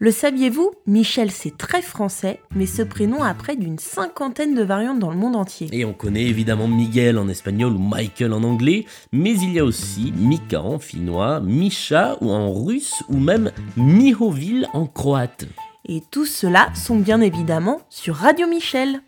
Le 0.00 0.12
saviez-vous 0.12 0.70
Michel, 0.86 1.32
c'est 1.32 1.58
très 1.58 1.82
français, 1.82 2.38
mais 2.54 2.66
ce 2.66 2.82
prénom 2.82 3.24
a 3.24 3.34
près 3.34 3.56
d'une 3.56 3.80
cinquantaine 3.80 4.54
de 4.54 4.62
variantes 4.62 5.00
dans 5.00 5.10
le 5.10 5.16
monde 5.16 5.34
entier. 5.34 5.68
Et 5.72 5.84
on 5.84 5.92
connaît 5.92 6.26
évidemment 6.26 6.68
Miguel 6.68 7.18
en 7.18 7.28
espagnol 7.28 7.72
ou 7.72 7.80
Michael 7.80 8.32
en 8.32 8.44
anglais, 8.44 8.86
mais 9.10 9.32
il 9.32 9.52
y 9.52 9.58
a 9.58 9.64
aussi 9.64 10.12
Mika 10.16 10.62
en 10.62 10.78
finnois, 10.78 11.40
Misha 11.40 12.16
ou 12.20 12.30
en 12.30 12.52
russe, 12.52 13.02
ou 13.08 13.16
même 13.16 13.50
Mihovil 13.76 14.68
en 14.72 14.86
croate. 14.86 15.46
Et 15.84 16.00
tous 16.12 16.26
ceux-là 16.26 16.68
sont 16.76 16.96
bien 16.96 17.20
évidemment 17.20 17.80
sur 17.90 18.14
Radio 18.14 18.46
Michel. 18.46 19.00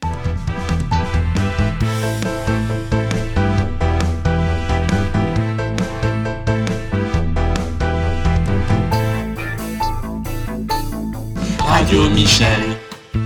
Radio 11.81 12.11
Michel. 12.11 12.77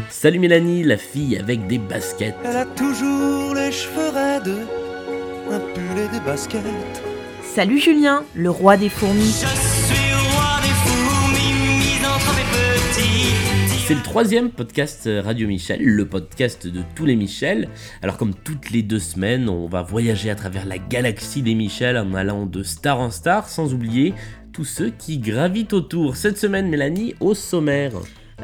Salut 0.08 0.38
Mélanie, 0.38 0.84
la 0.84 0.96
fille 0.96 1.36
avec 1.36 1.66
des 1.66 1.78
baskets. 1.78 2.36
Elle 2.44 2.56
a 2.56 2.64
toujours 2.64 3.52
les 3.52 3.72
cheveux 3.72 4.10
raides, 4.10 4.54
un 5.50 5.58
pull 5.58 5.98
et 5.98 6.08
des 6.08 6.24
baskets. 6.24 6.62
Salut 7.42 7.80
Julien, 7.80 8.22
le 8.32 8.50
roi 8.50 8.76
des 8.76 8.90
fourmis. 8.90 9.42
C'est 13.88 13.94
le 13.94 14.02
troisième 14.02 14.50
podcast 14.50 15.10
Radio 15.24 15.48
Michel, 15.48 15.82
le 15.82 16.06
podcast 16.06 16.68
de 16.68 16.82
tous 16.94 17.06
les 17.06 17.16
Michel. 17.16 17.68
Alors 18.02 18.16
comme 18.16 18.34
toutes 18.34 18.70
les 18.70 18.84
deux 18.84 19.00
semaines, 19.00 19.48
on 19.48 19.66
va 19.66 19.82
voyager 19.82 20.30
à 20.30 20.36
travers 20.36 20.64
la 20.64 20.78
galaxie 20.78 21.42
des 21.42 21.56
Michel 21.56 21.98
en 21.98 22.14
allant 22.14 22.46
de 22.46 22.62
star 22.62 23.00
en 23.00 23.10
star, 23.10 23.48
sans 23.48 23.74
oublier 23.74 24.14
tous 24.52 24.64
ceux 24.64 24.90
qui 24.90 25.18
gravitent 25.18 25.72
autour. 25.72 26.14
Cette 26.14 26.38
semaine, 26.38 26.68
Mélanie, 26.68 27.16
au 27.18 27.34
sommaire. 27.34 27.94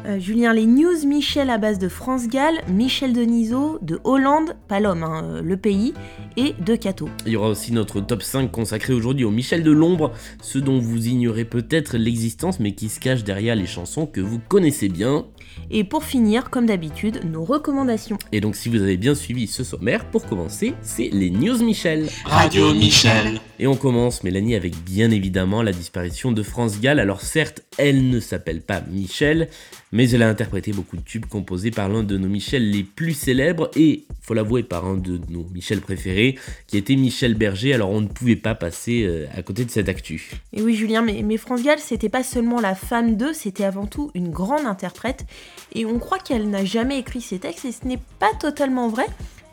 Euh, 0.05 0.19
Julien, 0.19 0.53
les 0.53 0.65
news 0.65 1.05
Michel 1.05 1.49
à 1.49 1.57
base 1.57 1.77
de 1.77 1.87
France 1.87 2.27
Gall, 2.27 2.55
Michel 2.67 3.13
Denisot, 3.13 3.77
de 3.81 3.99
Hollande, 4.03 4.55
pas 4.67 4.79
l'homme, 4.79 5.03
hein, 5.03 5.23
euh, 5.23 5.41
le 5.41 5.57
pays, 5.57 5.93
et 6.37 6.55
de 6.59 6.75
Cato. 6.75 7.07
Il 7.25 7.33
y 7.33 7.35
aura 7.35 7.49
aussi 7.49 7.71
notre 7.71 8.01
top 8.01 8.23
5 8.23 8.51
consacré 8.51 8.93
aujourd'hui 8.93 9.25
au 9.25 9.31
Michel 9.31 9.63
de 9.63 9.71
l'ombre, 9.71 10.11
ceux 10.41 10.61
dont 10.61 10.79
vous 10.79 11.07
ignorez 11.07 11.45
peut-être 11.45 11.97
l'existence 11.97 12.59
mais 12.59 12.73
qui 12.73 12.89
se 12.89 12.99
cachent 12.99 13.23
derrière 13.23 13.55
les 13.55 13.67
chansons 13.67 14.07
que 14.07 14.21
vous 14.21 14.39
connaissez 14.39 14.89
bien. 14.89 15.25
Et 15.69 15.83
pour 15.83 16.03
finir, 16.03 16.49
comme 16.49 16.65
d'habitude, 16.65 17.21
nos 17.31 17.43
recommandations. 17.43 18.17
Et 18.31 18.41
donc 18.41 18.55
si 18.55 18.69
vous 18.69 18.81
avez 18.81 18.97
bien 18.97 19.13
suivi 19.13 19.45
ce 19.45 19.63
sommaire, 19.63 20.05
pour 20.05 20.25
commencer, 20.25 20.73
c'est 20.81 21.09
les 21.11 21.29
news 21.29 21.63
Michel. 21.63 22.07
Radio 22.25 22.73
Michel. 22.73 23.39
Et 23.61 23.67
on 23.67 23.75
commence, 23.75 24.23
Mélanie, 24.23 24.55
avec 24.55 24.75
bien 24.75 25.11
évidemment 25.11 25.61
la 25.61 25.71
disparition 25.71 26.31
de 26.31 26.41
France 26.41 26.81
Gall. 26.81 26.99
Alors 26.99 27.21
certes, 27.21 27.61
elle 27.77 28.09
ne 28.09 28.19
s'appelle 28.19 28.59
pas 28.59 28.81
Michel, 28.89 29.49
mais 29.91 30.09
elle 30.09 30.23
a 30.23 30.29
interprété 30.29 30.73
beaucoup 30.73 30.97
de 30.97 31.03
tubes 31.03 31.27
composés 31.27 31.69
par 31.69 31.87
l'un 31.87 32.01
de 32.01 32.17
nos 32.17 32.27
Michel 32.27 32.71
les 32.71 32.81
plus 32.81 33.13
célèbres 33.13 33.69
et, 33.75 34.05
faut 34.19 34.33
l'avouer, 34.33 34.63
par 34.63 34.87
un 34.87 34.97
de 34.97 35.21
nos 35.29 35.45
Michel 35.53 35.79
préférés, 35.79 36.39
qui 36.65 36.77
était 36.77 36.95
Michel 36.95 37.35
Berger, 37.35 37.75
alors 37.75 37.91
on 37.91 38.01
ne 38.01 38.07
pouvait 38.07 38.35
pas 38.35 38.55
passer 38.55 39.03
euh, 39.03 39.27
à 39.37 39.43
côté 39.43 39.63
de 39.63 39.69
cette 39.69 39.89
actu. 39.89 40.31
Et 40.53 40.63
oui 40.63 40.73
Julien, 40.73 41.03
mais, 41.03 41.21
mais 41.21 41.37
France 41.37 41.61
Gall, 41.61 41.77
c'était 41.77 42.09
pas 42.09 42.23
seulement 42.23 42.61
la 42.61 42.73
femme 42.73 43.15
d'eux, 43.15 43.33
c'était 43.33 43.63
avant 43.63 43.85
tout 43.85 44.09
une 44.15 44.31
grande 44.31 44.65
interprète, 44.65 45.27
et 45.75 45.85
on 45.85 45.99
croit 45.99 46.17
qu'elle 46.17 46.49
n'a 46.49 46.65
jamais 46.65 46.97
écrit 46.97 47.21
ses 47.21 47.37
textes, 47.37 47.65
et 47.65 47.71
ce 47.71 47.87
n'est 47.87 48.01
pas 48.17 48.31
totalement 48.39 48.87
vrai, 48.87 49.05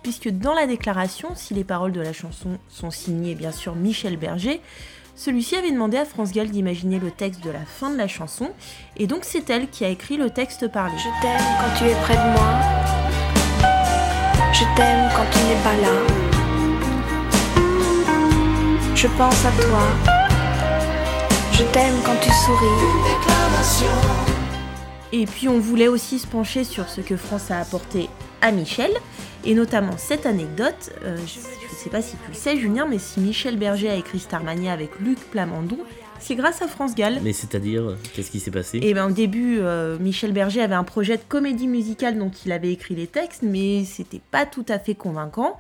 puisque 0.09 0.31
dans 0.31 0.55
la 0.55 0.67
déclaration, 0.67 1.33
si 1.34 1.53
les 1.53 1.64
paroles 1.64 1.92
de 1.92 2.01
la 2.01 2.14
chanson 2.14 2.56
sont 2.70 2.91
signées 2.91 3.34
bien 3.34 3.53
sûr 3.53 3.75
Michel 3.75 4.17
Berger, 4.17 4.62
celui-ci 5.15 5.55
avait 5.55 5.70
demandé 5.70 5.98
à 5.98 6.06
France 6.06 6.33
Gall 6.33 6.48
d'imaginer 6.48 6.98
le 6.98 7.11
texte 7.11 7.45
de 7.45 7.50
la 7.50 7.61
fin 7.67 7.91
de 7.91 7.98
la 7.98 8.09
chanson, 8.09 8.48
et 8.97 9.06
donc 9.06 9.25
c'est 9.25 9.50
elle 9.50 9.69
qui 9.69 9.84
a 9.84 9.89
écrit 9.91 10.17
le 10.17 10.31
texte 10.31 10.67
parlé. 10.69 10.95
Je 10.97 11.11
t'aime 11.20 11.45
quand 11.61 11.77
tu 11.77 11.84
es 11.91 11.95
près 12.00 12.15
de 12.15 12.33
moi. 12.33 12.55
Je 14.55 14.65
t'aime 14.77 15.11
quand 15.15 15.27
tu 15.31 15.39
n'es 15.45 15.62
pas 15.62 15.77
là. 15.77 15.92
Je 18.94 19.09
pense 19.09 19.44
à 19.44 19.50
toi. 19.60 19.83
Je 21.53 21.65
t'aime 21.65 21.97
quand 22.06 22.16
tu 22.22 22.31
souris. 22.31 23.28
Et 25.12 25.27
puis 25.27 25.50
on 25.50 25.59
voulait 25.59 25.88
aussi 25.88 26.19
se 26.19 26.27
pencher 26.27 26.65
sur 26.65 26.88
ce 26.88 27.03
que 27.03 27.19
France 27.19 27.50
a 27.50 27.60
apporté 27.60 28.09
à 28.41 28.53
Michel, 28.53 28.93
et 29.44 29.54
notamment 29.54 29.97
cette 29.97 30.26
anecdote, 30.26 30.91
euh, 31.04 31.16
je 31.16 31.38
ne 31.38 31.76
sais 31.76 31.91
pas 31.91 32.03
si 32.03 32.16
tu 32.16 32.28
le 32.28 32.34
sais 32.34 32.56
Julien, 32.56 32.87
mais 32.88 32.99
si 32.99 33.21
Michel 33.21 33.56
Berger 33.56 33.88
a 33.88 33.94
écrit 33.94 34.19
Starmania 34.19 34.72
avec 34.72 34.99
Luc 35.00 35.19
Plamondon, 35.31 35.78
c'est 36.21 36.34
grâce 36.34 36.62
à 36.62 36.69
France 36.69 36.94
Gall. 36.94 37.21
Mais 37.22 37.32
c'est-à-dire, 37.32 37.97
qu'est-ce 38.12 38.31
qui 38.31 38.41
s'est 38.41 38.50
passé? 38.50 38.81
Et 38.82 38.93
ben 38.94 39.06
au 39.06 39.12
début, 39.12 39.59
euh, 39.60 39.98
Michel 39.98 40.32
Berger 40.32 40.60
avait 40.60 40.75
un 40.75 40.84
projet 40.84 41.16
de 41.16 41.22
comédie 41.28 41.69
musicale 41.69 42.19
dont 42.19 42.31
il 42.44 42.53
avait 42.53 42.72
écrit 42.72 42.94
les 42.94 43.06
textes, 43.06 43.43
mais 43.43 43.84
c'était 43.84 44.21
pas 44.31 44.44
tout 44.44 44.66
à 44.69 44.78
fait 44.78 44.94
convaincant. 44.94 45.56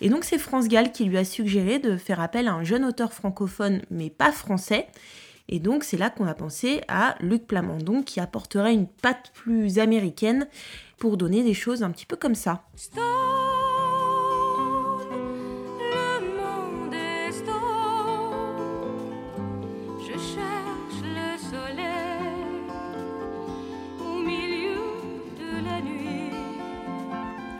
Et 0.00 0.08
donc 0.08 0.24
c'est 0.24 0.38
France 0.38 0.68
Gall 0.68 0.92
qui 0.92 1.04
lui 1.04 1.16
a 1.16 1.24
suggéré 1.24 1.78
de 1.78 1.96
faire 1.96 2.20
appel 2.20 2.48
à 2.48 2.52
un 2.52 2.64
jeune 2.64 2.84
auteur 2.84 3.12
francophone, 3.12 3.82
mais 3.90 4.10
pas 4.10 4.32
français. 4.32 4.86
Et 5.48 5.58
donc 5.58 5.84
c'est 5.84 5.96
là 5.96 6.10
qu'on 6.10 6.26
a 6.26 6.34
pensé 6.34 6.82
à 6.88 7.16
Luc 7.20 7.46
Plamondon 7.46 8.02
qui 8.02 8.20
apporterait 8.20 8.74
une 8.74 8.86
patte 8.86 9.30
plus 9.34 9.78
américaine 9.78 10.46
pour 10.98 11.16
donner 11.16 11.42
des 11.42 11.54
choses 11.54 11.82
un 11.82 11.90
petit 11.90 12.06
peu 12.06 12.16
comme 12.16 12.34
ça. 12.34 12.64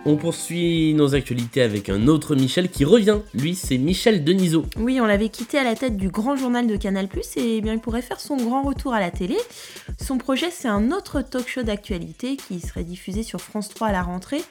On 0.05 0.17
poursuit 0.17 0.95
nos 0.95 1.15
actualités 1.15 1.63
avec 1.63 1.89
un 1.89 2.09
autre 2.09 2.35
Michel 2.35 2.69
qui 2.69 2.85
revient. 2.85 3.19
Lui, 3.35 3.55
c'est 3.55 3.79
Michel 3.79 4.25
Denisot. 4.25 4.67
Oui, 4.77 5.01
on 5.01 5.07
l'avait 5.07 5.29
quitté 5.29 5.59
à 5.59 5.63
la 5.63 5.77
tête 5.77 5.97
du 5.97 6.09
grand 6.09 6.35
journal 6.35 6.67
de 6.67 6.77
Canal+, 6.77 7.09
et 7.37 7.61
bien 7.61 7.75
il 7.75 7.79
pourrait 7.79 8.03
faire 8.03 8.19
son 8.19 8.37
grand 8.37 8.63
retour 8.63 8.95
à 8.95 9.01
la 9.01 9.13
télé. 9.13 9.37
Son 10.01 10.19
projet, 10.19 10.51
c'est 10.51 10.67
un 10.67 10.91
autre 10.91 11.23
talk 11.23 11.47
show 11.47 11.63
d'actualité 11.63 12.37
qui 12.37 12.59
serait 12.59 12.83
diffusé 12.83 13.23
sur 13.23 13.41
France 13.41 13.69
3 13.69 13.89
à 13.89 13.93
la 13.93 14.03
rentrée. 14.03 14.43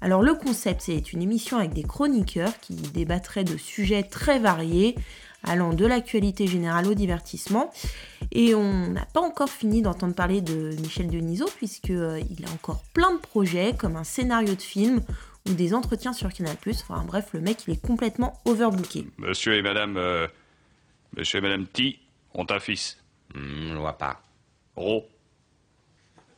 Alors 0.00 0.22
le 0.22 0.34
concept, 0.34 0.82
c'est 0.82 1.12
une 1.12 1.22
émission 1.22 1.56
avec 1.56 1.72
des 1.72 1.82
chroniqueurs 1.82 2.52
qui 2.60 2.74
débattraient 2.74 3.42
de 3.42 3.56
sujets 3.56 4.04
très 4.04 4.38
variés, 4.38 4.94
allant 5.44 5.72
de 5.72 5.86
l'actualité 5.86 6.46
générale 6.46 6.86
au 6.86 6.94
divertissement. 6.94 7.72
Et 8.32 8.54
on 8.54 8.88
n'a 8.88 9.06
pas 9.06 9.20
encore 9.20 9.48
fini 9.50 9.82
d'entendre 9.82 10.14
parler 10.14 10.40
de 10.40 10.70
Michel 10.80 11.08
Denisot, 11.08 11.48
puisqu'il 11.56 12.44
a 12.46 12.50
encore 12.52 12.82
plein 12.94 13.12
de 13.12 13.18
projets, 13.18 13.74
comme 13.76 13.96
un 13.96 14.04
scénario 14.04 14.54
de 14.54 14.62
film 14.62 15.00
ou 15.48 15.52
des 15.54 15.74
entretiens 15.74 16.12
sur 16.12 16.32
Canal+. 16.32 16.56
Enfin 16.66 17.02
bref, 17.06 17.30
le 17.32 17.40
mec, 17.40 17.64
il 17.66 17.74
est 17.74 17.84
complètement 17.84 18.40
overbooké. 18.44 19.06
Monsieur 19.18 19.54
et 19.54 19.62
madame... 19.62 19.96
euh, 19.96 20.26
monsieur 21.16 21.38
et 21.38 21.42
madame 21.42 21.66
T 21.66 21.98
ont 22.34 22.46
un 22.50 22.60
fils. 22.60 22.98
Hmm, 23.34 23.72
je 23.72 23.76
vois 23.76 23.96
pas. 23.96 24.20
Ro. 24.76 25.06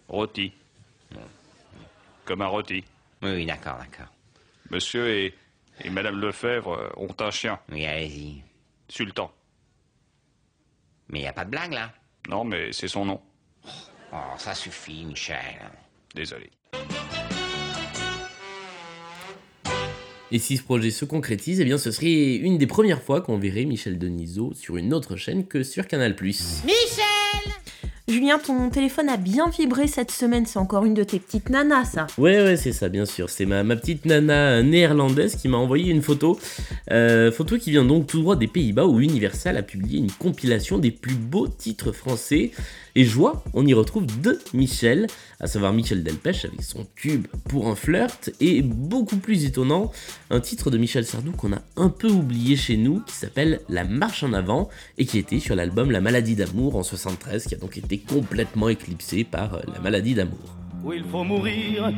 Rôti. 0.08 0.52
Comme 2.24 2.42
un 2.42 2.46
rôti. 2.46 2.84
Oui, 3.22 3.30
oui, 3.32 3.46
d'accord, 3.46 3.76
d'accord. 3.78 4.12
Monsieur 4.70 5.08
et, 5.08 5.34
et 5.82 5.90
madame 5.90 6.20
Lefebvre 6.20 6.72
euh, 6.72 6.88
ont 6.96 7.14
un 7.18 7.30
chien. 7.30 7.58
Oui, 7.70 7.84
allez-y. 7.84 8.42
Sultan. 8.92 9.32
Mais 11.08 11.22
y 11.22 11.26
a 11.26 11.32
pas 11.32 11.46
de 11.46 11.50
blague, 11.50 11.72
là 11.72 11.94
Non, 12.28 12.44
mais 12.44 12.72
c'est 12.72 12.88
son 12.88 13.06
nom. 13.06 13.22
Oh, 14.12 14.16
ça 14.36 14.54
suffit, 14.54 15.06
Michel. 15.06 15.38
Désolé. 16.14 16.50
Et 20.30 20.38
si 20.38 20.58
ce 20.58 20.62
projet 20.62 20.90
se 20.90 21.06
concrétise, 21.06 21.60
eh 21.60 21.64
bien 21.64 21.78
ce 21.78 21.90
serait 21.90 22.34
une 22.34 22.58
des 22.58 22.66
premières 22.66 23.02
fois 23.02 23.22
qu'on 23.22 23.38
verrait 23.38 23.64
Michel 23.64 23.98
Denisot 23.98 24.52
sur 24.52 24.76
une 24.76 24.92
autre 24.92 25.16
chaîne 25.16 25.46
que 25.46 25.62
sur 25.62 25.86
Canal+. 25.86 26.14
Julien, 28.12 28.38
ton 28.38 28.68
téléphone 28.68 29.08
a 29.08 29.16
bien 29.16 29.48
vibré 29.48 29.86
cette 29.86 30.10
semaine, 30.10 30.44
c'est 30.44 30.58
encore 30.58 30.84
une 30.84 30.92
de 30.92 31.02
tes 31.02 31.18
petites 31.18 31.48
nanas, 31.48 31.86
ça. 31.86 32.06
Ouais, 32.18 32.42
ouais, 32.42 32.58
c'est 32.58 32.72
ça, 32.72 32.90
bien 32.90 33.06
sûr. 33.06 33.30
C'est 33.30 33.46
ma, 33.46 33.64
petite 33.64 34.04
nana 34.04 34.62
néerlandaise 34.62 35.36
qui 35.36 35.48
m'a 35.48 35.56
envoyé 35.56 35.90
une 35.90 36.02
photo. 36.02 36.38
Euh, 36.90 37.32
photo 37.32 37.56
qui 37.56 37.70
vient 37.70 37.86
donc 37.86 38.06
tout 38.06 38.20
droit 38.20 38.36
des 38.36 38.48
Pays-Bas 38.48 38.84
où 38.84 39.00
Universal 39.00 39.56
a 39.56 39.62
publié 39.62 39.98
une 39.98 40.10
compilation 40.10 40.76
des 40.76 40.90
plus 40.90 41.14
beaux 41.14 41.48
titres 41.48 41.92
français. 41.92 42.50
Et 42.94 43.04
je 43.06 43.14
vois, 43.14 43.42
on 43.54 43.66
y 43.66 43.72
retrouve 43.72 44.04
deux 44.20 44.38
Michel, 44.52 45.06
à 45.40 45.46
savoir 45.46 45.72
Michel 45.72 46.02
Delpech 46.02 46.44
avec 46.44 46.62
son 46.62 46.86
tube 46.94 47.26
pour 47.48 47.68
un 47.68 47.74
flirt, 47.74 48.30
et 48.40 48.60
beaucoup 48.60 49.16
plus 49.16 49.46
étonnant, 49.46 49.90
un 50.28 50.40
titre 50.40 50.70
de 50.70 50.76
Michel 50.76 51.06
Sardou 51.06 51.32
qu'on 51.32 51.54
a 51.54 51.62
un 51.76 51.88
peu 51.88 52.08
oublié 52.08 52.54
chez 52.54 52.76
nous, 52.76 53.00
qui 53.00 53.14
s'appelle 53.14 53.60
La 53.70 53.84
marche 53.84 54.22
en 54.24 54.34
avant, 54.34 54.68
et 54.98 55.06
qui 55.06 55.18
était 55.18 55.40
sur 55.40 55.56
l'album 55.56 55.90
La 55.90 56.02
maladie 56.02 56.36
d'amour 56.36 56.76
en 56.76 56.82
73, 56.82 57.46
qui 57.46 57.54
a 57.54 57.58
donc 57.58 57.78
été 57.78 58.01
complètement 58.08 58.68
éclipsé 58.68 59.24
par 59.24 59.54
euh, 59.54 59.60
La 59.72 59.80
maladie 59.80 60.14
d'amour. 60.14 60.56
Où 60.84 60.92
il 60.92 61.04
faut 61.04 61.24
mourir. 61.24 61.92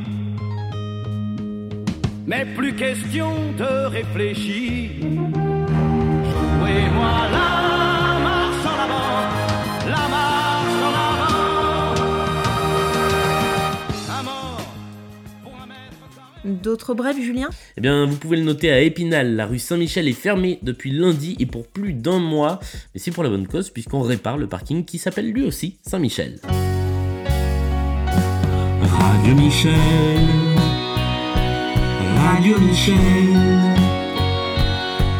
Mais 2.27 2.45
plus 2.55 2.75
question 2.75 3.31
de 3.57 3.85
réfléchir. 3.87 4.89
Jouez-moi 6.31 7.13
la 7.31 7.64
D'autres 16.45 16.93
brefs, 16.93 17.19
Julien? 17.19 17.49
Eh 17.75 17.81
bien, 17.81 18.05
vous 18.05 18.17
pouvez 18.17 18.37
le 18.37 18.43
noter 18.43 18.71
à 18.71 18.79
Épinal, 18.81 19.35
la 19.35 19.47
rue 19.47 19.57
Saint-Michel 19.57 20.07
est 20.07 20.13
fermée 20.13 20.59
depuis 20.61 20.91
lundi 20.91 21.35
et 21.39 21.47
pour 21.47 21.65
plus 21.65 21.93
d'un 21.93 22.19
mois. 22.19 22.59
Mais 22.93 22.99
c'est 22.99 23.09
pour 23.09 23.23
la 23.23 23.29
bonne 23.29 23.47
cause 23.47 23.71
puisqu'on 23.71 24.01
répare 24.01 24.37
le 24.37 24.45
parking 24.45 24.85
qui 24.85 24.99
s'appelle 24.99 25.31
lui 25.31 25.43
aussi 25.43 25.77
Saint-Michel. 25.81 26.39
Radio 28.81 29.35
Michel, 29.35 29.73
Radio 32.17 32.59
Michel, 32.59 32.95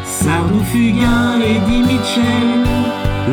Sardou 0.05 0.59
Fugain, 0.65 1.41
Eddie 1.41 1.81
Mitchell, 1.81 2.65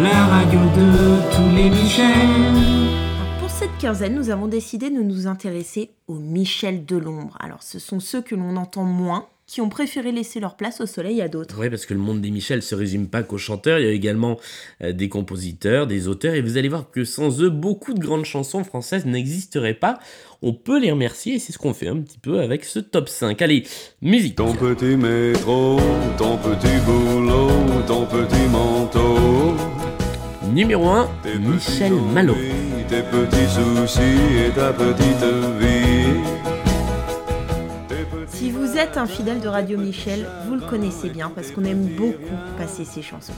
la 0.02 0.26
radio 0.26 0.60
de 0.60 1.34
tous 1.34 1.56
les 1.56 1.68
Michel. 1.68 2.91
Quinzaine, 3.82 4.14
nous 4.14 4.30
avons 4.30 4.46
décidé 4.46 4.90
de 4.90 5.02
nous 5.02 5.26
intéresser 5.26 5.90
aux 6.06 6.20
Michel 6.20 6.86
de 6.86 6.96
l'ombre. 6.96 7.36
Alors, 7.40 7.64
ce 7.64 7.80
sont 7.80 7.98
ceux 7.98 8.22
que 8.22 8.36
l'on 8.36 8.54
entend 8.54 8.84
moins, 8.84 9.26
qui 9.48 9.60
ont 9.60 9.68
préféré 9.68 10.12
laisser 10.12 10.38
leur 10.38 10.56
place 10.56 10.80
au 10.80 10.86
soleil 10.86 11.20
à 11.20 11.26
d'autres. 11.26 11.56
Oui, 11.58 11.68
parce 11.68 11.84
que 11.84 11.92
le 11.92 11.98
monde 11.98 12.20
des 12.20 12.30
Michel 12.30 12.62
se 12.62 12.76
résume 12.76 13.08
pas 13.08 13.24
qu'aux 13.24 13.38
chanteurs, 13.38 13.80
il 13.80 13.84
y 13.84 13.88
a 13.88 13.90
également 13.90 14.38
euh, 14.84 14.92
des 14.92 15.08
compositeurs, 15.08 15.88
des 15.88 16.06
auteurs, 16.06 16.34
et 16.34 16.42
vous 16.42 16.58
allez 16.58 16.68
voir 16.68 16.92
que 16.92 17.02
sans 17.04 17.42
eux, 17.42 17.50
beaucoup 17.50 17.92
de 17.92 17.98
grandes 17.98 18.24
chansons 18.24 18.62
françaises 18.62 19.04
n'existeraient 19.04 19.74
pas. 19.74 19.98
On 20.42 20.52
peut 20.52 20.78
les 20.78 20.92
remercier, 20.92 21.34
et 21.34 21.38
c'est 21.40 21.52
ce 21.52 21.58
qu'on 21.58 21.74
fait 21.74 21.88
un 21.88 21.96
petit 21.96 22.18
peu 22.18 22.38
avec 22.38 22.64
ce 22.64 22.78
top 22.78 23.08
5. 23.08 23.42
Allez, 23.42 23.64
musique 24.00 24.36
Ton 24.36 24.54
petit 24.54 24.96
métro, 24.96 25.80
ton 26.18 26.36
petit 26.36 26.78
boulot, 26.86 27.48
ton 27.88 28.06
petit 28.06 28.48
manteau. 28.48 29.56
Numéro 30.52 30.86
1, 30.86 31.10
tes 31.24 31.38
Michel 31.40 31.90
petits 31.90 32.14
Malo. 32.14 32.34
ennuis, 32.34 32.71
Tes 32.92 33.02
petits 33.04 33.48
soucis 33.48 34.46
et 34.46 34.50
ta 34.50 34.70
petite 34.70 35.24
vie. 35.58 36.20
Si 38.26 38.50
vous 38.50 38.76
êtes 38.76 38.98
un 38.98 39.06
fidèle 39.06 39.40
de 39.40 39.48
Radio 39.48 39.78
Michel, 39.78 40.26
vous 40.46 40.56
le 40.56 40.60
connaissez 40.60 41.08
bien 41.08 41.30
parce 41.30 41.52
qu'on 41.52 41.64
aime 41.64 41.86
beaucoup 41.96 42.36
passer 42.58 42.84
ses 42.84 43.00
chansons. 43.00 43.32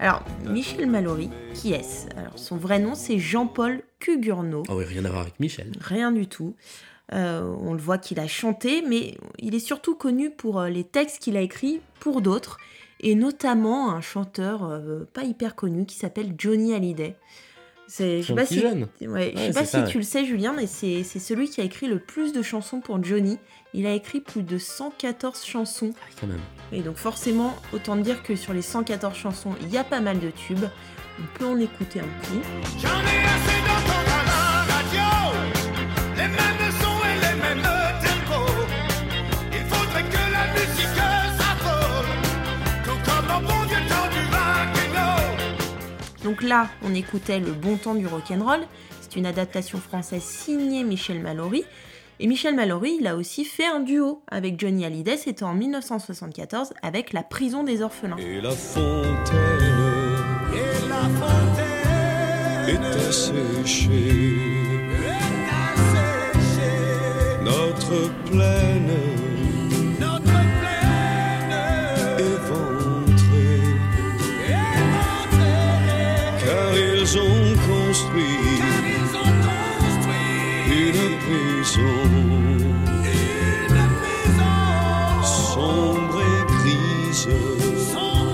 Alors, 0.00 0.24
Michel 0.44 0.90
Mallory, 0.90 1.30
qui 1.54 1.72
est-ce? 1.72 2.08
Alors, 2.16 2.36
son 2.36 2.56
vrai 2.56 2.80
nom, 2.80 2.96
c'est 2.96 3.20
Jean-Paul 3.20 3.82
Cugurneau. 4.00 4.64
Ah 4.68 4.74
oui, 4.74 4.84
rien 4.84 5.04
à 5.04 5.08
voir 5.08 5.20
avec 5.20 5.38
Michel. 5.38 5.70
Rien 5.80 6.10
du 6.10 6.26
tout. 6.26 6.56
Euh, 7.12 7.54
on 7.60 7.74
le 7.74 7.80
voit 7.80 7.98
qu'il 7.98 8.18
a 8.18 8.26
chanté, 8.26 8.82
mais 8.88 9.16
il 9.38 9.54
est 9.54 9.60
surtout 9.60 9.94
connu 9.94 10.30
pour 10.30 10.58
euh, 10.58 10.68
les 10.68 10.82
textes 10.82 11.22
qu'il 11.22 11.36
a 11.36 11.42
écrits 11.42 11.80
pour 12.00 12.22
d'autres, 12.22 12.58
et 12.98 13.14
notamment 13.14 13.92
un 13.92 14.00
chanteur 14.00 14.64
euh, 14.64 15.04
pas 15.14 15.22
hyper 15.22 15.54
connu 15.54 15.86
qui 15.86 15.94
s'appelle 15.94 16.34
Johnny 16.36 16.74
Hallyday. 16.74 17.14
C'est, 17.88 18.22
je 18.22 18.26
sais 18.28 18.34
pas 18.34 18.46
si, 18.46 18.58
jeune. 18.60 18.82
ouais, 18.82 18.88
je 19.00 19.08
Ouais, 19.08 19.32
sais 19.34 19.52
pas 19.52 19.60
c'est 19.60 19.64
si 19.66 19.70
ça, 19.72 19.82
tu 19.84 19.98
le 19.98 20.02
sais, 20.04 20.24
Julien, 20.24 20.52
mais 20.56 20.66
c'est, 20.66 21.02
c'est 21.04 21.18
celui 21.20 21.48
qui 21.48 21.60
a 21.60 21.64
écrit 21.64 21.86
le 21.86 21.98
plus 22.00 22.32
de 22.32 22.42
chansons 22.42 22.80
pour 22.80 23.02
Johnny. 23.02 23.38
Il 23.74 23.86
a 23.86 23.92
écrit 23.92 24.20
plus 24.20 24.42
de 24.42 24.58
114 24.58 25.44
chansons. 25.44 25.92
Ah, 25.96 26.06
quand 26.20 26.26
même. 26.26 26.40
Et 26.72 26.80
donc 26.80 26.96
forcément, 26.96 27.54
autant 27.72 27.96
dire 27.96 28.22
que 28.22 28.34
sur 28.34 28.52
les 28.52 28.62
114 28.62 29.14
chansons, 29.16 29.54
il 29.62 29.68
y 29.70 29.78
a 29.78 29.84
pas 29.84 30.00
mal 30.00 30.18
de 30.18 30.30
tubes. 30.30 30.64
On 31.20 31.38
peut 31.38 31.46
en 31.46 31.58
écouter 31.58 32.00
un 32.00 32.08
petit. 32.20 32.40
J'en 32.82 32.88
ai 32.88 33.24
assez 33.24 33.65
Donc 46.26 46.42
là, 46.42 46.68
on 46.82 46.92
écoutait 46.92 47.38
Le 47.38 47.52
Bon 47.52 47.76
Temps 47.76 47.94
du 47.94 48.04
Rock'n'Roll. 48.08 48.58
C'est 49.00 49.14
une 49.14 49.26
adaptation 49.26 49.78
française 49.78 50.24
signée 50.24 50.82
Michel 50.82 51.20
Mallory. 51.20 51.62
Et 52.18 52.26
Michel 52.26 52.56
Mallory, 52.56 52.96
il 52.98 53.06
a 53.06 53.14
aussi 53.14 53.44
fait 53.44 53.66
un 53.66 53.78
duo 53.78 54.22
avec 54.26 54.58
Johnny 54.58 54.84
Hallyday, 54.84 55.18
c'était 55.18 55.44
en 55.44 55.54
1974 55.54 56.72
avec 56.82 57.12
La 57.12 57.22
Prison 57.22 57.62
des 57.62 57.80
Orphelins. 57.80 58.16
Et 58.16 58.40
la 58.40 58.50
fontaine 58.50 59.04
est 62.66 63.06
asséchée. 63.06 64.36
est 65.06 65.22
asséchée, 66.34 66.74
Notre 67.44 68.10
plaine 68.24 69.15
construit 77.96 78.24
Ils 78.58 79.16
ont 79.16 79.32
construit 79.48 80.28
une 80.70 81.18
prison 81.18 81.96
une 83.04 83.94
maison 84.02 85.22
sombre 85.24 86.20
et 86.20 86.42
grise 86.52 87.28
en 87.96 88.24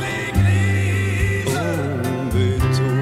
béton. 2.27 2.93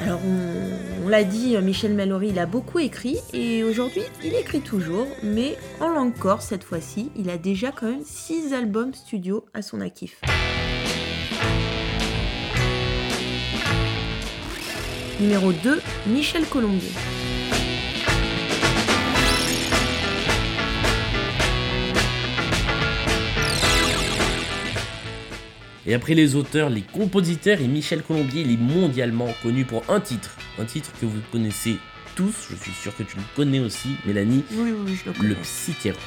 Alors 0.00 0.20
on, 0.24 1.04
on 1.04 1.08
l'a 1.08 1.24
dit, 1.24 1.56
Michel 1.58 1.94
Mallory, 1.94 2.28
il 2.30 2.38
a 2.38 2.46
beaucoup 2.46 2.78
écrit 2.80 3.18
et 3.32 3.62
aujourd'hui 3.62 4.02
il 4.24 4.34
écrit 4.34 4.60
toujours, 4.60 5.06
mais 5.22 5.56
en 5.80 5.88
langue 5.88 6.16
corse 6.16 6.46
cette 6.46 6.64
fois-ci, 6.64 7.12
il 7.16 7.30
a 7.30 7.38
déjà 7.38 7.70
quand 7.70 7.86
même 7.86 8.04
6 8.04 8.52
albums 8.52 8.92
studio 8.92 9.44
à 9.54 9.62
son 9.62 9.80
actif. 9.80 10.20
Numéro 15.20 15.52
2, 15.52 15.80
Michel 16.08 16.44
Colombier. 16.46 16.90
Et 25.86 25.94
après 25.94 26.14
les 26.14 26.34
auteurs, 26.34 26.68
les 26.68 26.82
compositeurs 26.82 27.60
et 27.60 27.68
Michel 27.68 28.02
Colombier, 28.02 28.42
il 28.42 28.52
est 28.52 28.56
mondialement 28.56 29.28
connu 29.42 29.64
pour 29.64 29.84
un 29.88 30.00
titre. 30.00 30.36
Un 30.58 30.64
titre 30.64 30.90
que 31.00 31.06
vous 31.06 31.20
connaissez 31.30 31.76
tous, 32.16 32.48
je 32.50 32.56
suis 32.56 32.72
sûr 32.72 32.96
que 32.96 33.04
tu 33.04 33.16
le 33.16 33.22
connais 33.36 33.60
aussi, 33.60 33.90
Mélanie, 34.04 34.42
Oui, 34.52 34.72
oui, 34.84 34.96
je 34.96 35.08
le 35.10 35.12
connais. 35.16 35.28
le 35.30 35.34
psychéro. 35.36 35.98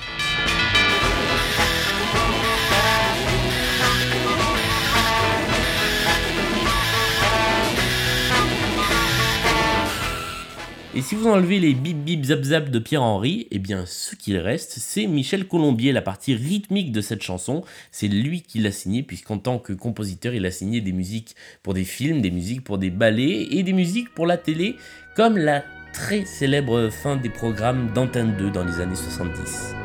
Et 10.99 11.01
si 11.01 11.15
vous 11.15 11.29
enlevez 11.29 11.61
les 11.61 11.75
bip 11.75 12.03
bip 12.03 12.25
zap 12.25 12.43
zap 12.43 12.69
de 12.69 12.77
Pierre-Henry, 12.77 13.47
eh 13.51 13.59
bien 13.59 13.85
ce 13.85 14.17
qu'il 14.17 14.37
reste, 14.37 14.79
c'est 14.79 15.07
Michel 15.07 15.47
Colombier, 15.47 15.93
la 15.93 16.01
partie 16.01 16.35
rythmique 16.35 16.91
de 16.91 16.99
cette 16.99 17.23
chanson. 17.23 17.63
C'est 17.89 18.09
lui 18.09 18.41
qui 18.41 18.59
l'a 18.59 18.73
signée, 18.73 19.01
puisqu'en 19.01 19.37
tant 19.37 19.59
que 19.59 19.71
compositeur, 19.71 20.33
il 20.33 20.45
a 20.45 20.51
signé 20.51 20.81
des 20.81 20.91
musiques 20.91 21.37
pour 21.63 21.73
des 21.73 21.85
films, 21.85 22.19
des 22.19 22.31
musiques 22.31 22.65
pour 22.65 22.79
des 22.79 22.89
ballets 22.89 23.47
et 23.49 23.63
des 23.63 23.71
musiques 23.71 24.13
pour 24.13 24.27
la 24.27 24.35
télé, 24.35 24.75
comme 25.15 25.37
la 25.37 25.63
très 25.93 26.25
célèbre 26.25 26.89
fin 26.89 27.15
des 27.15 27.29
programmes 27.29 27.93
d'Antenne 27.93 28.35
2 28.37 28.51
dans 28.51 28.65
les 28.65 28.81
années 28.81 28.93
70. 28.93 29.75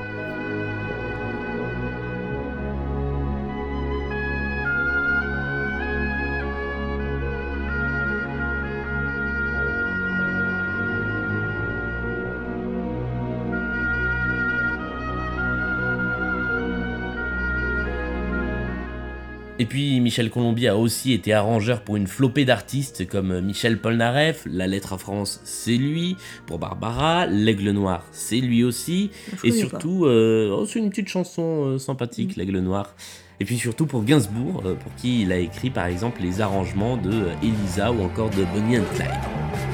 Et 19.65 19.67
puis 19.67 19.99
Michel 20.01 20.29
Colombier 20.29 20.69
a 20.69 20.77
aussi 20.77 21.15
été 21.15 21.33
arrangeur 21.33 21.85
pour 21.85 21.97
une 21.97 22.07
flopée 22.07 22.45
d'artistes 22.45 23.09
comme 23.09 23.41
Michel 23.41 23.81
Polnareff, 23.81 24.43
La 24.45 24.67
Lettre 24.67 24.93
à 24.93 24.99
France, 24.99 25.41
c'est 25.45 25.79
lui, 25.79 26.19
pour 26.45 26.59
Barbara, 26.59 27.25
L'Aigle 27.27 27.71
Noir, 27.71 28.05
c'est 28.13 28.41
lui 28.41 28.63
aussi, 28.63 29.11
Je 29.43 29.49
et 29.49 29.53
surtout, 29.53 30.05
euh, 30.05 30.55
oh, 30.55 30.67
c'est 30.67 30.81
une 30.81 30.91
petite 30.91 31.09
chanson 31.09 31.65
euh, 31.65 31.79
sympathique, 31.79 32.37
L'Aigle 32.37 32.59
Noir. 32.59 32.95
Et 33.41 33.47
puis 33.47 33.57
surtout 33.57 33.87
pour 33.87 34.05
Gainsbourg, 34.05 34.61
euh, 34.67 34.75
pour 34.75 34.95
qui 34.97 35.23
il 35.23 35.33
a 35.33 35.39
écrit 35.39 35.71
par 35.71 35.87
exemple 35.87 36.21
les 36.21 36.43
arrangements 36.43 36.99
de 36.99 37.11
euh, 37.11 37.35
Elisa 37.43 37.91
ou 37.91 38.03
encore 38.03 38.29
de 38.29 38.45
Bonnie 38.45 38.77
and 38.77 38.85
Clyde. 38.95 39.74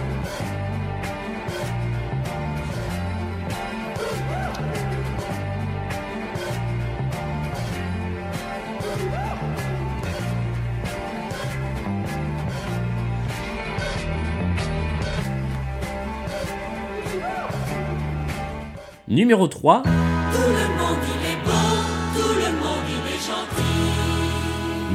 Numéro 19.10 19.48
3, 19.48 19.82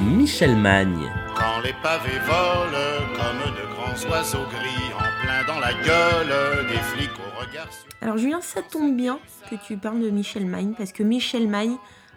Michel 0.05 0.55
Magne. 0.55 1.11
Quand 1.35 1.59
les 1.63 1.73
pavés 1.83 2.19
volent 2.19 3.13
comme 3.15 3.53
de 3.53 3.73
grands 3.73 3.85
grands 3.93 4.11
oiseaux 4.11 4.37
gris 4.49 4.93
en 4.95 5.23
plein 5.23 5.43
dans 5.53 5.59
la 5.59 5.73
gueule 5.73 6.67
des 6.67 6.77
flics 6.77 7.09
au 7.19 7.39
regard. 7.41 7.67
sur- 7.71 7.85
Alors 8.01 8.17
Julien, 8.17 8.41
ça 8.41 8.61
tombe 8.61 8.95
bien 8.95 9.19
que 9.49 9.55
tu 9.65 9.77
parles 9.77 10.01
de 10.01 10.09
Michel 10.09 10.45
Magne, 10.45 10.73
parce 10.77 10.91
que 10.91 11.03
Michel 11.03 11.47
Magne 11.47 11.75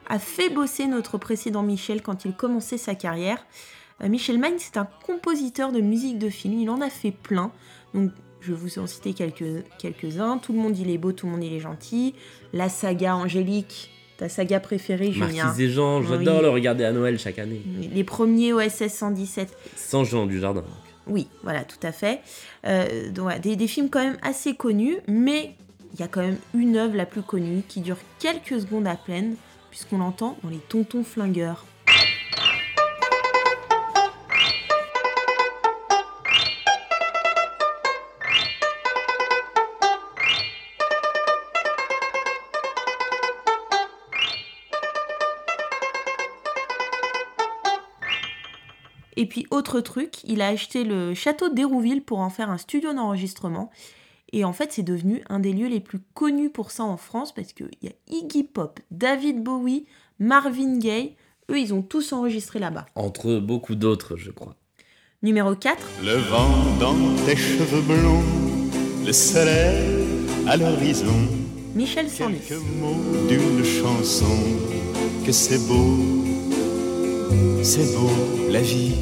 a 0.09 0.19
fait 0.19 0.49
bosser 0.51 0.87
notre 0.87 1.19
précédent 1.19 1.63
Michel 1.63 2.03
quand 2.03 2.25
il 2.25 2.33
commençait 2.35 2.79
sa 2.79 2.95
carrière. 2.95 3.39
Euh, 4.03 4.09
Michel 4.09 4.39
Magne, 4.39 4.55
c'est 4.59 4.77
un 4.77 4.89
compositeur 5.07 5.73
de 5.73 5.81
musique 5.81 6.19
de 6.19 6.29
film, 6.31 6.55
il 6.55 6.71
en 6.71 6.81
a 6.81 6.91
fait 6.91 7.11
plein. 7.11 7.51
Donc 7.95 8.11
je 8.41 8.53
vous 8.53 8.79
en 8.79 8.87
citer 8.87 9.13
quelques- 9.15 9.65
quelques-uns. 9.79 10.39
Tout 10.39 10.53
le 10.53 10.59
monde 10.59 10.79
il 10.79 10.91
est 10.91 10.99
beau, 10.99 11.13
tout 11.13 11.27
le 11.27 11.33
monde 11.33 11.45
il 11.45 11.53
est 11.53 11.61
gentil. 11.61 12.15
La 12.53 12.69
saga 12.69 13.17
Angélique, 13.17 13.91
ta 14.17 14.29
saga 14.29 14.61
préférée 14.61 15.13
Julien. 15.13 15.45
Marquise 15.45 15.57
des 15.59 15.69
gens, 15.71 16.03
j'adore 16.03 16.37
Oui. 16.39 16.43
le 16.43 16.51
regarder 16.51 16.85
à 16.85 16.93
Noël 16.93 17.19
chaque 17.19 17.39
année. 17.39 17.63
Les 17.93 18.05
premiers 18.05 18.53
OSS 18.53 18.89
117. 18.93 19.57
Sans 19.77 20.05
Jean 20.05 20.27
du 20.27 20.41
Jardin. 20.41 20.65
Oui, 21.07 21.29
voilà, 21.43 21.65
tout 21.65 21.79
à 21.83 21.91
fait. 21.93 22.21
Euh, 22.67 23.11
donc, 23.11 23.41
des, 23.41 23.57
des 23.57 23.67
films 23.67 23.89
quand 23.89 24.03
même 24.05 24.19
assez 24.23 24.55
connus, 24.55 24.99
mais 25.09 25.55
il 25.95 26.01
y 26.01 26.03
a 26.03 26.07
quand 26.09 26.21
même 26.21 26.37
une 26.55 26.77
œuvre 26.77 26.97
la 26.97 27.07
plus 27.07 27.23
connue 27.23 27.63
qui 27.67 27.81
dure 27.81 27.97
quelques 28.19 28.61
secondes 28.61 28.87
à 28.87 28.95
peine, 28.97 29.37
puisqu'on 29.71 29.99
l'entend 29.99 30.37
dans 30.43 30.51
les 30.51 30.59
tontons 30.59 31.05
flingueurs. 31.05 31.65
Et 49.19 49.27
puis 49.27 49.47
autre 49.51 49.81
truc, 49.81 50.23
il 50.23 50.41
a 50.43 50.47
acheté 50.47 50.85
le 50.85 51.13
château 51.13 51.49
d'Hérouville 51.49 52.03
pour 52.03 52.21
en 52.21 52.31
faire 52.31 52.51
un 52.51 52.57
studio 52.57 52.93
d'enregistrement. 52.93 53.69
Et 54.33 54.45
en 54.45 54.53
fait, 54.53 54.73
c'est 54.73 54.85
devenu 54.85 55.25
un 55.29 55.41
des 55.41 55.53
lieux 55.53 55.67
les 55.67 55.81
plus 55.81 55.99
connus 56.15 56.51
pour 56.51 56.71
ça 56.71 56.85
en 56.85 56.97
France 56.97 57.35
parce 57.35 57.53
qu'il 57.53 57.69
y 57.83 57.89
a 57.89 57.93
Iggy 58.07 58.45
Pop, 58.45 58.79
David 58.93 59.43
Bowie, 59.43 59.87
Marvin 60.21 60.79
Gaye. 60.79 61.17
Eux, 61.51 61.59
ils 61.59 61.75
ont 61.75 61.83
tous 61.83 62.13
enregistré 62.13 62.61
là-bas. 62.61 62.87
Entre 62.95 63.41
beaucoup 63.41 63.75
d'autres, 63.75 64.17
je 64.17 64.31
crois. 64.31 64.55
Numéro 65.25 65.57
4, 65.57 65.85
Le 66.05 66.15
vent 66.15 66.79
dans 66.79 66.95
tes 67.27 67.35
cheveux 67.35 67.83
blonds, 67.83 68.23
le 69.05 69.13
soleil 69.13 70.15
à 70.47 70.57
l'horizon. 70.57 71.27
Michel 71.75 72.09
Sanlis. 72.09 72.39
Quelques 72.47 72.61
mots 72.81 73.27
d'une 73.29 73.65
chanson, 73.65 74.37
que 75.27 75.33
c'est 75.33 75.67
beau, 75.67 76.28
c'est 77.63 77.95
beau 77.95 78.11
la 78.51 78.61
vie. 78.61 78.95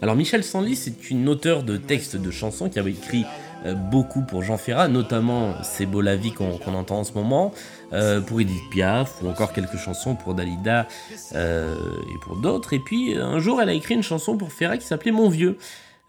Alors 0.00 0.14
Michel 0.14 0.44
Sanlis, 0.44 0.76
c'est 0.76 1.10
une 1.10 1.28
auteure 1.28 1.62
de 1.62 1.76
textes 1.76 2.16
de 2.16 2.30
chansons 2.30 2.68
qui 2.68 2.78
avait 2.78 2.92
écrit 2.92 3.24
euh, 3.64 3.74
beaucoup 3.74 4.22
pour 4.22 4.42
Jean 4.42 4.56
Ferrat, 4.56 4.88
notamment 4.88 5.54
C'est 5.62 5.86
beau 5.86 6.00
la 6.00 6.16
vie 6.16 6.32
qu'on 6.32 6.74
entend 6.74 6.98
en 6.98 7.04
ce 7.04 7.12
moment, 7.12 7.52
euh, 7.92 8.20
pour 8.20 8.40
Edith 8.40 8.62
Piaf, 8.70 9.22
ou 9.22 9.28
encore 9.28 9.52
quelques 9.52 9.76
chansons 9.76 10.14
pour 10.14 10.34
Dalida 10.34 10.86
euh, 11.34 11.76
et 12.14 12.18
pour 12.22 12.36
d'autres. 12.36 12.72
Et 12.72 12.78
puis 12.78 13.16
un 13.16 13.40
jour, 13.40 13.60
elle 13.60 13.68
a 13.68 13.74
écrit 13.74 13.94
une 13.94 14.02
chanson 14.02 14.36
pour 14.36 14.52
Ferrat 14.52 14.78
qui 14.78 14.86
s'appelait 14.86 15.12
Mon 15.12 15.28
vieux. 15.28 15.58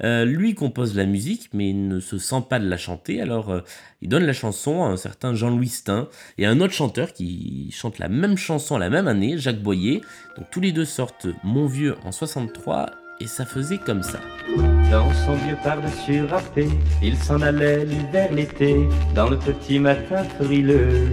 Euh, 0.03 0.25
lui 0.25 0.55
compose 0.55 0.95
la 0.95 1.05
musique, 1.05 1.49
mais 1.53 1.73
ne 1.73 1.99
se 1.99 2.17
sent 2.17 2.43
pas 2.49 2.59
de 2.59 2.69
la 2.69 2.77
chanter, 2.77 3.21
alors 3.21 3.49
euh, 3.49 3.61
il 4.01 4.09
donne 4.09 4.25
la 4.25 4.33
chanson 4.33 4.83
à 4.83 4.87
un 4.87 4.97
certain 4.97 5.33
Jean-Louis 5.33 5.67
Stein 5.67 6.07
et 6.37 6.45
à 6.45 6.51
un 6.51 6.61
autre 6.61 6.73
chanteur 6.73 7.11
qui 7.13 7.69
chante 7.71 7.99
la 7.99 8.07
même 8.07 8.37
chanson 8.37 8.77
la 8.77 8.89
même 8.89 9.07
année, 9.07 9.37
Jacques 9.37 9.61
Boyer. 9.61 10.01
Donc 10.37 10.47
tous 10.51 10.61
les 10.61 10.71
deux 10.71 10.85
sortent 10.85 11.27
Mon 11.43 11.67
vieux 11.67 11.95
en 12.05 12.11
63 12.11 12.91
et 13.19 13.27
ça 13.27 13.45
faisait 13.45 13.77
comme 13.77 14.03
ça. 14.03 14.19
Dans 14.89 15.11
son 15.25 15.35
vieux 15.35 15.57
par-dessus 15.63 16.23
râpé, 16.23 16.67
il 17.03 17.17
s'en 17.17 17.41
allait 17.41 17.85
l'hiver, 17.85 18.31
l'été, 18.31 18.87
dans 19.13 19.29
le 19.29 19.37
petit 19.37 19.79
matin 19.79 20.23
frileux. 20.39 21.09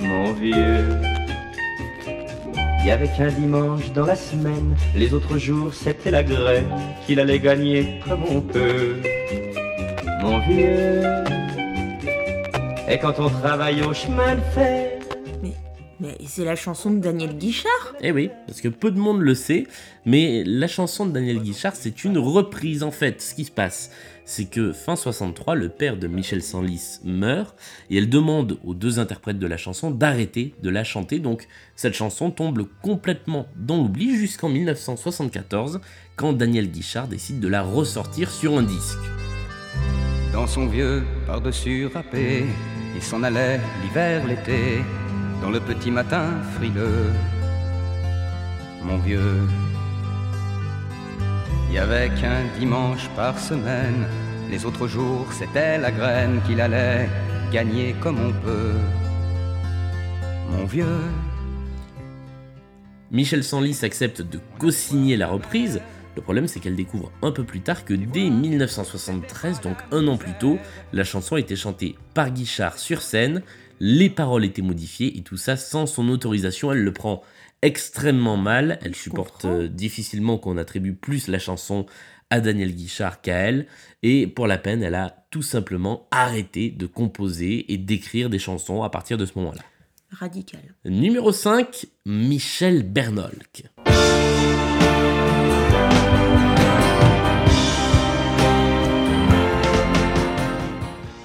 Mon 0.00 0.32
vieux, 0.32 0.84
avait 2.90 3.08
qu'un 3.08 3.28
dimanche 3.28 3.92
dans 3.92 4.06
la 4.06 4.16
semaine, 4.16 4.76
les 4.94 5.12
autres 5.12 5.38
jours 5.38 5.74
c'était 5.74 6.10
la 6.10 6.22
graine 6.22 6.70
qu'il 7.06 7.20
allait 7.20 7.38
gagner 7.38 8.00
comme 8.06 8.22
on 8.30 8.40
peut. 8.40 8.96
Mon 10.22 10.38
vieux, 10.40 11.02
et 12.88 12.98
quand 12.98 13.18
on 13.18 13.28
travaille 13.28 13.82
au 13.82 13.92
chemin 13.92 14.34
de 14.34 14.40
fer, 14.54 14.87
Mais 16.00 16.16
c'est 16.26 16.44
la 16.44 16.54
chanson 16.54 16.90
de 16.92 17.00
Daniel 17.00 17.36
Guichard 17.36 17.94
Eh 18.00 18.12
oui, 18.12 18.30
parce 18.46 18.60
que 18.60 18.68
peu 18.68 18.92
de 18.92 18.98
monde 18.98 19.20
le 19.20 19.34
sait, 19.34 19.66
mais 20.06 20.44
la 20.44 20.68
chanson 20.68 21.06
de 21.06 21.12
Daniel 21.12 21.40
Guichard, 21.40 21.74
c'est 21.74 22.04
une 22.04 22.18
reprise 22.18 22.84
en 22.84 22.92
fait. 22.92 23.20
Ce 23.20 23.34
qui 23.34 23.44
se 23.44 23.50
passe, 23.50 23.90
c'est 24.24 24.44
que 24.44 24.72
fin 24.72 24.94
63, 24.94 25.56
le 25.56 25.68
père 25.68 25.96
de 25.96 26.06
Michel 26.06 26.40
Sanlis 26.40 27.00
meurt, 27.02 27.56
et 27.90 27.98
elle 27.98 28.08
demande 28.08 28.58
aux 28.62 28.74
deux 28.74 29.00
interprètes 29.00 29.40
de 29.40 29.46
la 29.48 29.56
chanson 29.56 29.90
d'arrêter 29.90 30.54
de 30.62 30.70
la 30.70 30.84
chanter, 30.84 31.18
donc 31.18 31.48
cette 31.74 31.94
chanson 31.94 32.30
tombe 32.30 32.64
complètement 32.80 33.46
dans 33.56 33.78
l'oubli 33.78 34.14
jusqu'en 34.16 34.50
1974, 34.50 35.80
quand 36.14 36.32
Daniel 36.32 36.70
Guichard 36.70 37.08
décide 37.08 37.40
de 37.40 37.48
la 37.48 37.62
ressortir 37.62 38.30
sur 38.30 38.56
un 38.56 38.62
disque. 38.62 38.98
Dans 40.32 40.46
son 40.46 40.68
vieux 40.68 41.02
par-dessus 41.26 41.86
râpé, 41.86 42.44
il 42.94 43.02
s'en 43.02 43.24
allait 43.24 43.60
l'hiver, 43.82 44.24
l'été, 44.26 44.82
dans 45.40 45.50
le 45.50 45.60
petit 45.60 45.90
matin 45.90 46.26
frileux. 46.56 47.12
Mon 48.82 48.98
vieux, 48.98 49.40
il 51.68 51.74
y 51.74 51.78
avait 51.78 52.08
qu'un 52.20 52.42
dimanche 52.58 53.08
par 53.16 53.38
semaine, 53.38 54.06
les 54.50 54.64
autres 54.64 54.86
jours 54.86 55.26
c'était 55.32 55.78
la 55.78 55.90
graine 55.90 56.40
qu'il 56.46 56.60
allait 56.60 57.08
gagner 57.52 57.94
comme 58.00 58.18
on 58.20 58.32
peut. 58.32 58.74
Mon 60.50 60.64
vieux, 60.64 61.00
Michel 63.10 63.42
Sanlis 63.42 63.78
accepte 63.82 64.20
de 64.20 64.38
co-signer 64.58 65.16
la 65.16 65.28
reprise. 65.28 65.80
Le 66.14 66.22
problème, 66.22 66.48
c'est 66.48 66.60
qu'elle 66.60 66.76
découvre 66.76 67.10
un 67.22 67.30
peu 67.30 67.44
plus 67.44 67.60
tard 67.60 67.84
que 67.84 67.94
dès 67.94 68.28
1973, 68.28 69.60
donc 69.60 69.76
un 69.92 70.06
an 70.08 70.16
plus 70.16 70.34
tôt, 70.38 70.58
la 70.92 71.04
chanson 71.04 71.36
était 71.36 71.56
chantée 71.56 71.96
par 72.12 72.30
Guichard 72.30 72.76
sur 72.76 73.00
scène, 73.00 73.42
les 73.80 74.10
paroles 74.10 74.44
étaient 74.44 74.62
modifiées 74.62 75.18
et 75.18 75.22
tout 75.22 75.36
ça 75.36 75.56
sans 75.56 75.86
son 75.86 76.08
autorisation. 76.08 76.72
Elle 76.72 76.82
le 76.82 76.92
prend 76.92 77.22
extrêmement 77.62 78.36
mal. 78.36 78.78
Elle 78.82 78.94
supporte 78.94 79.44
euh, 79.44 79.68
difficilement 79.68 80.38
qu'on 80.38 80.56
attribue 80.56 80.94
plus 80.94 81.28
la 81.28 81.38
chanson 81.38 81.86
à 82.30 82.40
Daniel 82.40 82.74
Guichard 82.74 83.20
qu'à 83.20 83.36
elle. 83.36 83.66
Et 84.02 84.26
pour 84.26 84.46
la 84.46 84.58
peine, 84.58 84.82
elle 84.82 84.94
a 84.94 85.26
tout 85.30 85.42
simplement 85.42 86.06
arrêté 86.10 86.70
de 86.70 86.86
composer 86.86 87.72
et 87.72 87.78
d'écrire 87.78 88.30
des 88.30 88.38
chansons 88.38 88.82
à 88.82 88.90
partir 88.90 89.16
de 89.16 89.26
ce 89.26 89.32
moment-là. 89.36 89.62
Radical. 90.10 90.62
Numéro 90.84 91.32
5, 91.32 91.86
Michel 92.06 92.82
Bernolk. 92.82 93.64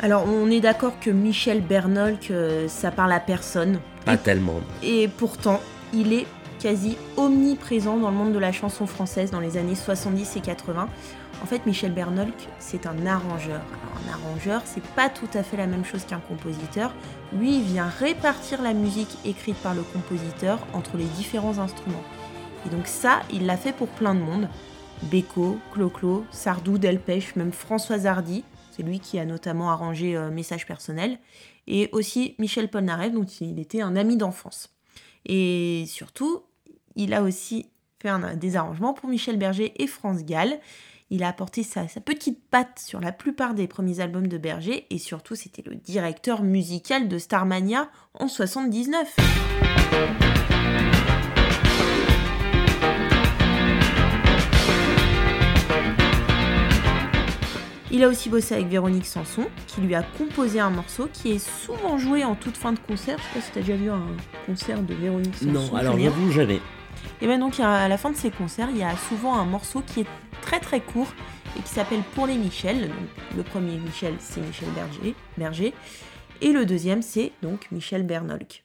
Alors, 0.04 0.26
on 0.28 0.52
est 0.52 0.60
d'accord 0.60 1.00
que 1.00 1.10
Michel 1.10 1.62
Bernolk, 1.62 2.30
euh, 2.30 2.68
ça 2.68 2.92
parle 2.92 3.14
à 3.14 3.22
personne. 3.22 3.80
Pas 4.04 4.18
tellement. 4.18 4.60
Et 4.84 5.08
pourtant, 5.08 5.62
il 5.94 6.12
est 6.12 6.26
quasi 6.60 6.98
omniprésent 7.16 7.96
dans 7.96 8.12
le 8.12 8.18
monde 8.18 8.34
de 8.34 8.38
la 8.38 8.52
chanson 8.52 8.86
française 8.86 9.32
dans 9.32 9.40
les 9.40 9.56
années 9.56 9.76
70 9.76 10.36
et 10.36 10.42
80. 10.42 10.90
En 11.42 11.46
fait, 11.46 11.66
Michel 11.66 11.94
Bernolk, 11.94 12.34
c'est 12.60 12.86
un 12.86 13.06
arrangeur. 13.06 13.62
Alors, 13.62 13.96
un 14.06 14.12
arrangeur, 14.12 14.62
c'est 14.66 14.84
pas 14.84 15.08
tout 15.08 15.30
à 15.36 15.42
fait 15.42 15.56
la 15.56 15.68
même 15.68 15.86
chose 15.86 16.04
qu'un 16.04 16.20
compositeur. 16.20 16.94
Lui, 17.32 17.60
il 17.60 17.64
vient 17.64 17.88
répartir 17.88 18.62
la 18.62 18.74
musique 18.74 19.18
écrite 19.24 19.58
par 19.60 19.74
le 19.74 19.84
compositeur 19.84 20.60
entre 20.74 20.98
les 20.98 21.06
différents 21.06 21.60
instruments. 21.60 22.04
Et 22.66 22.70
donc 22.76 22.88
ça, 22.88 23.22
il 23.32 23.46
l'a 23.46 23.56
fait 23.56 23.72
pour 23.72 23.88
plein 23.88 24.16
de 24.16 24.20
monde. 24.20 24.50
Beko, 25.04 25.60
Clo-Clo, 25.74 26.26
Sardou, 26.30 26.78
Delpech, 26.78 27.38
même 27.38 27.54
François 27.54 28.06
Hardy. 28.06 28.44
C'est 28.76 28.84
lui 28.84 29.00
qui 29.00 29.20
a 29.20 29.26
notamment 29.26 29.72
arrangé 29.72 30.16
euh, 30.16 30.32
Message 30.32 30.66
personnel. 30.66 31.20
Et 31.68 31.90
aussi 31.92 32.36
Michel 32.40 32.70
Polnareff, 32.70 33.14
dont 33.14 33.24
il 33.24 33.60
était 33.60 33.82
un 33.82 33.96
ami 33.96 34.18
d'enfance. 34.18 34.74
Et 35.26 35.86
surtout, 35.88 36.42
il 36.96 37.14
a 37.14 37.22
aussi 37.22 37.68
fait 38.02 38.10
des 38.38 38.56
arrangements 38.56 38.94
pour 38.94 39.10
Michel 39.10 39.38
Berger 39.38 39.74
et 39.82 39.88
France 39.88 40.26
Gall. 40.26 40.60
Il 41.10 41.24
a 41.24 41.28
apporté 41.28 41.64
sa, 41.64 41.88
sa 41.88 42.02
petite 42.02 42.44
patte 42.50 42.80
sur 42.80 43.00
la 43.00 43.12
plupart 43.12 43.54
des 43.54 43.68
premiers 43.68 44.00
albums 44.00 44.28
de 44.28 44.38
Berger 44.38 44.88
et 44.90 44.98
surtout 44.98 45.36
c'était 45.36 45.64
le 45.66 45.76
directeur 45.76 46.42
musical 46.42 47.08
de 47.08 47.18
Starmania 47.18 47.90
en 48.16 48.28
79. 48.28 49.16
Il 57.96 58.04
a 58.04 58.08
aussi 58.08 58.28
bossé 58.28 58.56
avec 58.56 58.70
Véronique 58.70 59.06
Sanson, 59.06 59.46
qui 59.68 59.80
lui 59.80 59.94
a 59.94 60.02
composé 60.02 60.60
un 60.60 60.72
morceau 60.72 61.08
qui 61.14 61.34
est 61.34 61.38
souvent 61.38 62.00
joué 62.00 62.24
en 62.24 62.34
toute 62.34 62.58
fin 62.58 62.74
de 62.74 62.80
concert. 62.80 63.20
Je 63.20 63.24
sais 63.24 63.30
pas 63.36 63.42
si 63.46 63.52
tu 63.52 63.60
as 63.60 63.62
déjà 63.62 63.76
vu 63.76 63.92
un 63.92 64.02
concert 64.48 64.82
de 64.82 64.96
Véronique 64.96 65.36
Sanson. 65.36 65.52
Non, 65.52 65.76
alors 65.76 66.00
j'avoue 66.00 66.32
jamais. 66.32 66.60
Et 67.22 67.28
bien 67.28 67.38
donc 67.38 67.60
à 67.60 67.88
la 67.88 67.98
fin 68.00 68.10
de 68.10 68.16
ces 68.16 68.32
concerts, 68.32 68.70
il 68.72 68.80
y 68.80 68.84
a 68.84 68.98
souvent 68.98 69.36
un 69.38 69.46
morceau 69.46 69.84
qui 69.86 70.02
est 70.02 70.08
très 70.42 70.60
très 70.60 70.80
court 70.80 71.14
et 71.56 71.62
qui 71.62 71.70
s'appelle 71.70 72.02
Pour 72.16 72.26
les 72.26 72.36
Michel. 72.36 72.82
Donc, 72.88 73.38
le 73.38 73.44
premier 73.44 73.78
Michel, 73.78 74.16
c'est 74.18 74.42
Michel 74.42 74.70
Berger, 74.70 75.14
Berger. 75.38 75.74
Et 76.42 76.52
le 76.52 76.66
deuxième, 76.66 77.04
c'est 77.04 77.32
donc 77.44 77.68
Michel 77.72 78.02
Bernolk. 78.02 78.64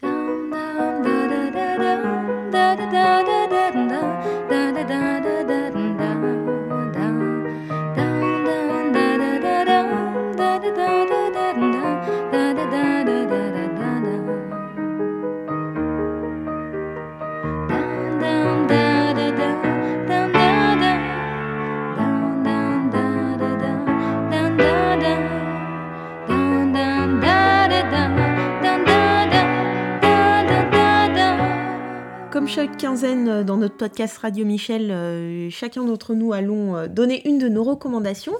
Dans 33.59 33.65
notre 33.65 33.77
podcast 33.77 34.19
Radio 34.19 34.45
Michel, 34.45 34.93
euh, 34.93 35.51
chacun 35.51 35.85
d'entre 35.85 36.15
nous 36.15 36.33
allons 36.33 36.77
euh, 36.77 36.87
donner 36.87 37.27
une 37.29 37.39
de 37.41 37.49
nos 37.49 37.65
recommandations. 37.65 38.35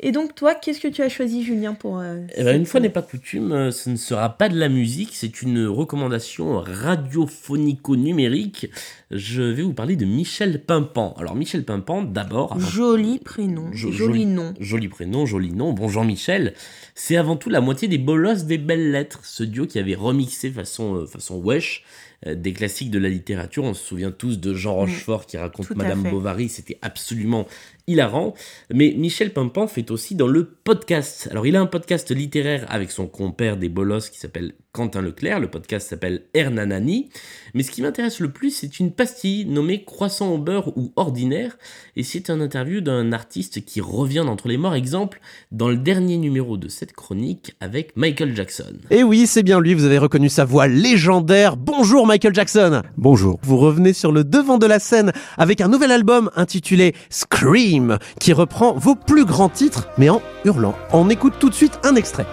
Et 0.00 0.12
donc 0.12 0.34
toi, 0.34 0.54
qu'est-ce 0.54 0.78
que 0.78 0.86
tu 0.88 1.00
as 1.02 1.08
choisi 1.08 1.42
Julien 1.42 1.72
pour... 1.74 1.98
euh, 1.98 2.20
Eh 2.36 2.44
ben, 2.44 2.54
une 2.54 2.66
fois 2.66 2.78
n'est 2.80 2.90
pas 2.90 3.00
coutume, 3.02 3.70
ce 3.72 3.88
ne 3.90 3.96
sera 3.96 4.28
pas 4.28 4.48
de 4.50 4.56
la 4.58 4.68
musique, 4.68 5.08
c'est 5.14 5.40
une 5.42 5.66
recommandation 5.66 6.60
radiophonico-numérique. 6.60 8.70
Je 9.10 9.42
vais 9.42 9.62
vous 9.62 9.72
parler 9.72 9.96
de 9.96 10.04
Michel 10.04 10.62
Pimpan. 10.62 11.14
Alors 11.18 11.34
Michel 11.34 11.64
Pimpan, 11.64 12.02
d'abord... 12.02 12.52
avant- 12.52 12.60
Joli 12.60 13.18
prénom, 13.18 13.72
Jo- 13.72 13.90
joli 13.90 14.26
nom. 14.26 14.52
Joli 14.60 14.88
prénom, 14.88 15.24
joli 15.26 15.50
nom. 15.52 15.72
Bon, 15.72 15.88
Jean-Michel, 15.88 16.52
c'est 16.94 17.16
avant 17.16 17.36
tout 17.36 17.48
la 17.48 17.62
moitié 17.62 17.88
des 17.88 17.98
bolosses 17.98 18.44
des 18.44 18.58
belles 18.58 18.92
lettres. 18.92 19.20
Ce 19.24 19.42
duo 19.42 19.66
qui 19.66 19.78
avait 19.78 19.94
remixé 19.96 20.50
façon, 20.50 20.94
euh, 20.94 21.06
façon 21.06 21.36
wesh 21.38 21.82
des 22.26 22.52
classiques 22.52 22.90
de 22.90 22.98
la 22.98 23.08
littérature. 23.08 23.64
On 23.64 23.74
se 23.74 23.84
souvient 23.84 24.10
tous 24.10 24.38
de 24.40 24.54
Jean 24.54 24.74
Rochefort 24.74 25.26
qui 25.26 25.36
raconte 25.36 25.70
Madame 25.76 26.02
fait. 26.02 26.10
Bovary. 26.10 26.48
C'était 26.48 26.78
absolument 26.82 27.46
hilarant. 27.86 28.34
Mais 28.72 28.94
Michel 28.96 29.32
Pimpan 29.32 29.66
fait 29.66 29.90
aussi 29.90 30.14
dans 30.14 30.26
le 30.26 30.44
podcast. 30.44 31.28
Alors, 31.30 31.46
il 31.46 31.56
a 31.56 31.60
un 31.60 31.66
podcast 31.66 32.10
littéraire 32.10 32.66
avec 32.68 32.90
son 32.90 33.06
compère 33.06 33.56
des 33.56 33.68
bolosses 33.68 34.10
qui 34.10 34.18
s'appelle 34.18 34.54
Quentin 34.72 35.00
Leclerc. 35.00 35.40
Le 35.40 35.48
podcast 35.48 35.88
s'appelle 35.88 36.22
Hernanani. 36.34 37.08
Mais 37.54 37.62
ce 37.62 37.70
qui 37.70 37.82
m'intéresse 37.82 38.20
le 38.20 38.30
plus, 38.30 38.50
c'est 38.50 38.78
une 38.78 38.92
pastille 38.92 39.46
nommée 39.46 39.84
Croissant 39.84 40.34
au 40.34 40.38
beurre 40.38 40.76
ou 40.76 40.92
Ordinaire. 40.96 41.56
Et 41.96 42.02
c'est 42.02 42.30
un 42.30 42.40
interview 42.40 42.80
d'un 42.80 43.12
artiste 43.12 43.64
qui 43.64 43.80
revient 43.80 44.24
d'entre 44.26 44.48
les 44.48 44.56
morts. 44.56 44.74
Exemple, 44.74 45.20
dans 45.50 45.68
le 45.68 45.76
dernier 45.76 46.18
numéro 46.18 46.56
de 46.56 46.68
cette 46.68 46.92
chronique 46.92 47.54
avec 47.60 47.96
Michael 47.96 48.36
Jackson. 48.36 48.74
Et 48.90 49.02
oui, 49.02 49.26
c'est 49.26 49.42
bien 49.42 49.60
lui, 49.60 49.74
vous 49.74 49.84
avez 49.84 49.98
reconnu 49.98 50.28
sa 50.28 50.44
voix 50.44 50.68
légendaire. 50.68 51.56
Bonjour 51.56 52.06
Michael 52.08 52.34
Jackson. 52.34 52.82
Bonjour. 52.96 53.38
Vous 53.42 53.58
revenez 53.58 53.92
sur 53.92 54.10
le 54.12 54.24
devant 54.24 54.56
de 54.58 54.66
la 54.66 54.78
scène 54.78 55.12
avec 55.36 55.60
un 55.60 55.68
nouvel 55.68 55.92
album 55.92 56.30
intitulé 56.36 56.94
Scream, 57.10 57.98
qui 58.18 58.32
reprend 58.32 58.72
vos 58.72 58.94
plus 58.96 59.24
grands 59.26 59.50
titres, 59.50 59.88
mais 59.98 60.08
en 60.08 60.22
hurlant. 60.44 60.74
On 60.92 61.10
écoute 61.10 61.34
tout 61.38 61.50
de 61.50 61.54
suite 61.54 61.78
un 61.84 61.94
extrait. 61.96 62.26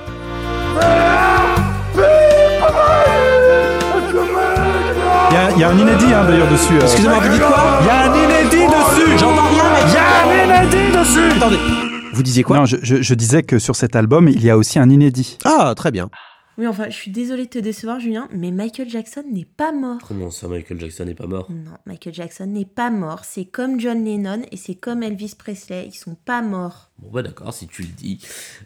Il 5.29 5.33
y, 5.33 5.37
a- 5.37 5.51
il 5.51 5.59
y 5.59 5.63
a 5.63 5.69
un 5.69 5.77
inédit 5.77 6.05
hein, 6.13 6.23
d'ailleurs 6.27 6.49
dessus. 6.49 6.73
euh. 6.77 6.81
Excusez-moi, 6.81 7.19
vous 7.19 7.29
dites 7.29 7.41
quoi? 7.41 7.79
Il 7.81 7.87
y 7.87 7.89
a 7.89 8.01
un 8.03 8.15
inédit 8.15 8.65
dessus 8.67 9.17
J'entends 9.17 9.47
rien, 9.49 9.63
mec. 9.71 9.83
Il 9.87 9.93
y 9.93 9.97
a 9.97 10.61
un 10.61 10.63
inédit 10.63 10.97
dessus 10.97 11.31
Attendez, 11.37 11.59
vous 12.13 12.23
disiez 12.23 12.43
quoi? 12.43 12.57
Non, 12.57 12.65
je, 12.65 12.77
je- 12.81 13.01
je 13.01 13.13
disais 13.13 13.43
que 13.43 13.59
sur 13.59 13.75
cet 13.75 13.95
album, 13.97 14.29
il 14.29 14.43
y 14.43 14.49
a 14.49 14.57
aussi 14.57 14.79
un 14.79 14.89
inédit. 14.89 15.37
Ah, 15.43 15.73
très 15.75 15.91
bien. 15.91 16.07
Oui, 16.57 16.67
enfin, 16.67 16.85
je 16.89 16.95
suis 16.95 17.11
désolée 17.11 17.45
de 17.45 17.49
te 17.49 17.59
décevoir 17.59 17.99
Julien, 17.99 18.29
mais 18.31 18.51
Michael 18.51 18.89
Jackson 18.89 19.23
n'est 19.29 19.45
pas 19.45 19.71
mort. 19.71 19.99
Comment 20.07 20.31
ça, 20.31 20.47
Michael 20.47 20.79
Jackson 20.79 21.05
n'est 21.05 21.15
pas 21.15 21.27
mort? 21.27 21.51
Non, 21.51 21.77
Michael 21.85 22.13
Jackson 22.13 22.45
n'est 22.45 22.65
pas 22.65 22.89
mort. 22.89 23.25
C'est 23.25 23.45
comme 23.45 23.79
John 23.79 24.05
Lennon 24.05 24.43
et 24.51 24.57
c'est 24.57 24.75
comme 24.75 25.03
Elvis 25.03 25.35
Presley. 25.37 25.87
Ils 25.87 25.95
sont 25.95 26.15
pas 26.15 26.41
morts. 26.41 26.91
Bon 26.99 27.09
bah 27.11 27.21
d'accord, 27.23 27.53
si 27.53 27.67
tu 27.67 27.81
le 27.81 27.89
dis. 27.89 28.19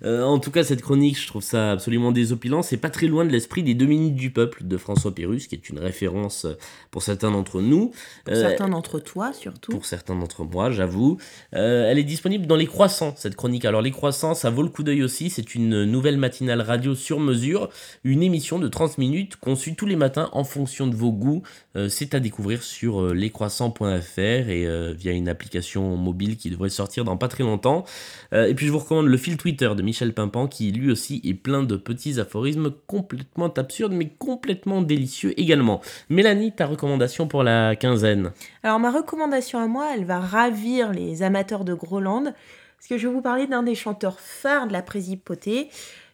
Euh, 0.03 0.21
en 0.23 0.37
tout 0.37 0.51
cas, 0.51 0.63
cette 0.63 0.83
chronique, 0.83 1.19
je 1.19 1.25
trouve 1.25 1.41
ça 1.41 1.71
absolument 1.71 2.11
désopilant. 2.11 2.61
C'est 2.61 2.77
pas 2.77 2.91
très 2.91 3.07
loin 3.07 3.25
de 3.25 3.31
l'esprit 3.31 3.63
des 3.63 3.73
deux 3.73 3.87
minutes 3.87 4.13
du 4.13 4.29
peuple 4.29 4.65
de 4.65 4.77
François 4.77 5.15
Pérus, 5.15 5.47
qui 5.47 5.55
est 5.55 5.67
une 5.69 5.79
référence 5.79 6.45
pour 6.91 7.01
certains 7.01 7.31
d'entre 7.31 7.59
nous. 7.59 7.87
Pour 8.25 8.35
Euh, 8.35 8.39
certains 8.39 8.69
d'entre 8.69 8.99
toi, 8.99 9.33
surtout. 9.33 9.71
pour 9.71 9.83
certains 9.85 10.15
d'entre 10.15 10.43
moi, 10.43 10.69
j'avoue. 10.69 11.17
Euh, 11.55 11.89
elle 11.89 11.97
est 11.97 12.03
disponible 12.03 12.45
dans 12.45 12.55
Les 12.55 12.67
Croissants, 12.67 13.15
cette 13.17 13.35
chronique. 13.35 13.65
Alors, 13.65 13.81
Les 13.81 13.89
Croissants, 13.91 14.35
ça 14.35 14.51
vaut 14.51 14.61
le 14.63 14.69
coup 14.69 14.83
d'œil 14.83 15.01
aussi. 15.01 15.31
C'est 15.31 15.55
une 15.55 15.85
nouvelle 15.85 16.17
matinale 16.17 16.61
radio 16.61 16.93
sur 16.93 17.19
mesure, 17.19 17.69
une 18.03 18.21
émission 18.21 18.59
de 18.59 18.67
30 18.67 18.99
minutes 18.99 19.37
conçue 19.37 19.75
tous 19.75 19.87
les 19.87 19.95
matins 19.95 20.29
en 20.33 20.43
fonction 20.43 20.85
de 20.85 20.95
vos 20.95 21.11
goûts. 21.11 21.41
C'est 21.87 22.13
à 22.13 22.19
découvrir 22.19 22.61
sur 22.61 23.11
lescroissants.fr 23.13 24.19
et 24.19 24.93
via 24.93 25.13
une 25.13 25.29
application 25.29 25.95
mobile 25.97 26.37
qui 26.37 26.49
devrait 26.51 26.69
sortir 26.69 27.05
dans 27.05 27.17
pas 27.17 27.27
très 27.27 27.43
longtemps. 27.43 27.85
Euh, 28.33 28.47
et 28.47 28.53
puis, 28.53 28.67
je 28.67 28.71
vous 28.71 28.79
recommande 28.79 29.07
le 29.07 29.17
fil 29.17 29.37
Twitter 29.37 29.69
de 29.75 29.81
Michel 29.81 30.13
Pimpan, 30.13 30.47
qui 30.47 30.71
lui 30.71 30.91
aussi 30.91 31.21
est 31.23 31.33
plein 31.33 31.63
de 31.63 31.75
petits 31.75 32.19
aphorismes 32.19 32.71
complètement 32.87 33.51
absurdes, 33.53 33.93
mais 33.93 34.09
complètement 34.09 34.81
délicieux 34.81 35.39
également. 35.39 35.81
Mélanie, 36.09 36.51
ta 36.51 36.65
recommandation 36.65 37.27
pour 37.27 37.43
la 37.43 37.75
quinzaine 37.75 38.31
Alors 38.63 38.79
ma 38.79 38.91
recommandation 38.91 39.59
à 39.59 39.67
moi, 39.67 39.91
elle 39.95 40.05
va 40.05 40.19
ravir 40.19 40.91
les 40.91 41.23
amateurs 41.23 41.65
de 41.65 41.73
Groland, 41.73 42.23
parce 42.23 42.87
que 42.87 42.97
je 42.97 43.07
vais 43.07 43.13
vous 43.13 43.21
parler 43.21 43.47
d'un 43.47 43.63
des 43.63 43.75
chanteurs 43.75 44.19
phares 44.19 44.67
de 44.67 44.73
la 44.73 44.81
Présipauté. 44.81 45.69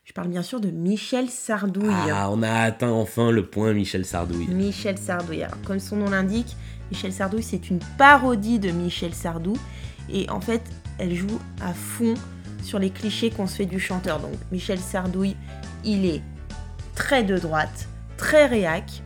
Je 0.05 0.13
parle 0.13 0.27
bien 0.27 0.43
sûr 0.43 0.59
de 0.61 0.69
Michel 0.69 1.29
Sardouille. 1.29 1.89
Ah, 2.11 2.29
on 2.31 2.43
a 2.43 2.51
atteint 2.51 2.91
enfin 2.91 3.31
le 3.31 3.43
point 3.43 3.73
Michel 3.73 4.05
Sardouille. 4.05 4.47
Michel 4.47 4.99
Sardouille. 4.99 5.43
Alors, 5.43 5.59
comme 5.65 5.79
son 5.79 5.95
nom 5.95 6.11
l'indique, 6.11 6.55
Michel 6.91 7.11
Sardouille, 7.11 7.43
c'est 7.43 7.71
une 7.71 7.79
parodie 7.97 8.59
de 8.59 8.69
Michel 8.69 9.15
Sardou. 9.15 9.57
Et 10.13 10.29
en 10.29 10.39
fait, 10.41 10.61
elle 10.99 11.13
joue 11.13 11.39
à 11.61 11.73
fond 11.73 12.13
sur 12.63 12.79
les 12.79 12.89
clichés 12.89 13.29
qu'on 13.29 13.47
se 13.47 13.57
fait 13.57 13.65
du 13.65 13.79
chanteur. 13.79 14.19
Donc, 14.19 14.33
Michel 14.51 14.79
Sardouille, 14.79 15.35
il 15.83 16.05
est 16.05 16.21
très 16.95 17.23
de 17.23 17.37
droite, 17.37 17.87
très 18.17 18.45
réac, 18.45 19.03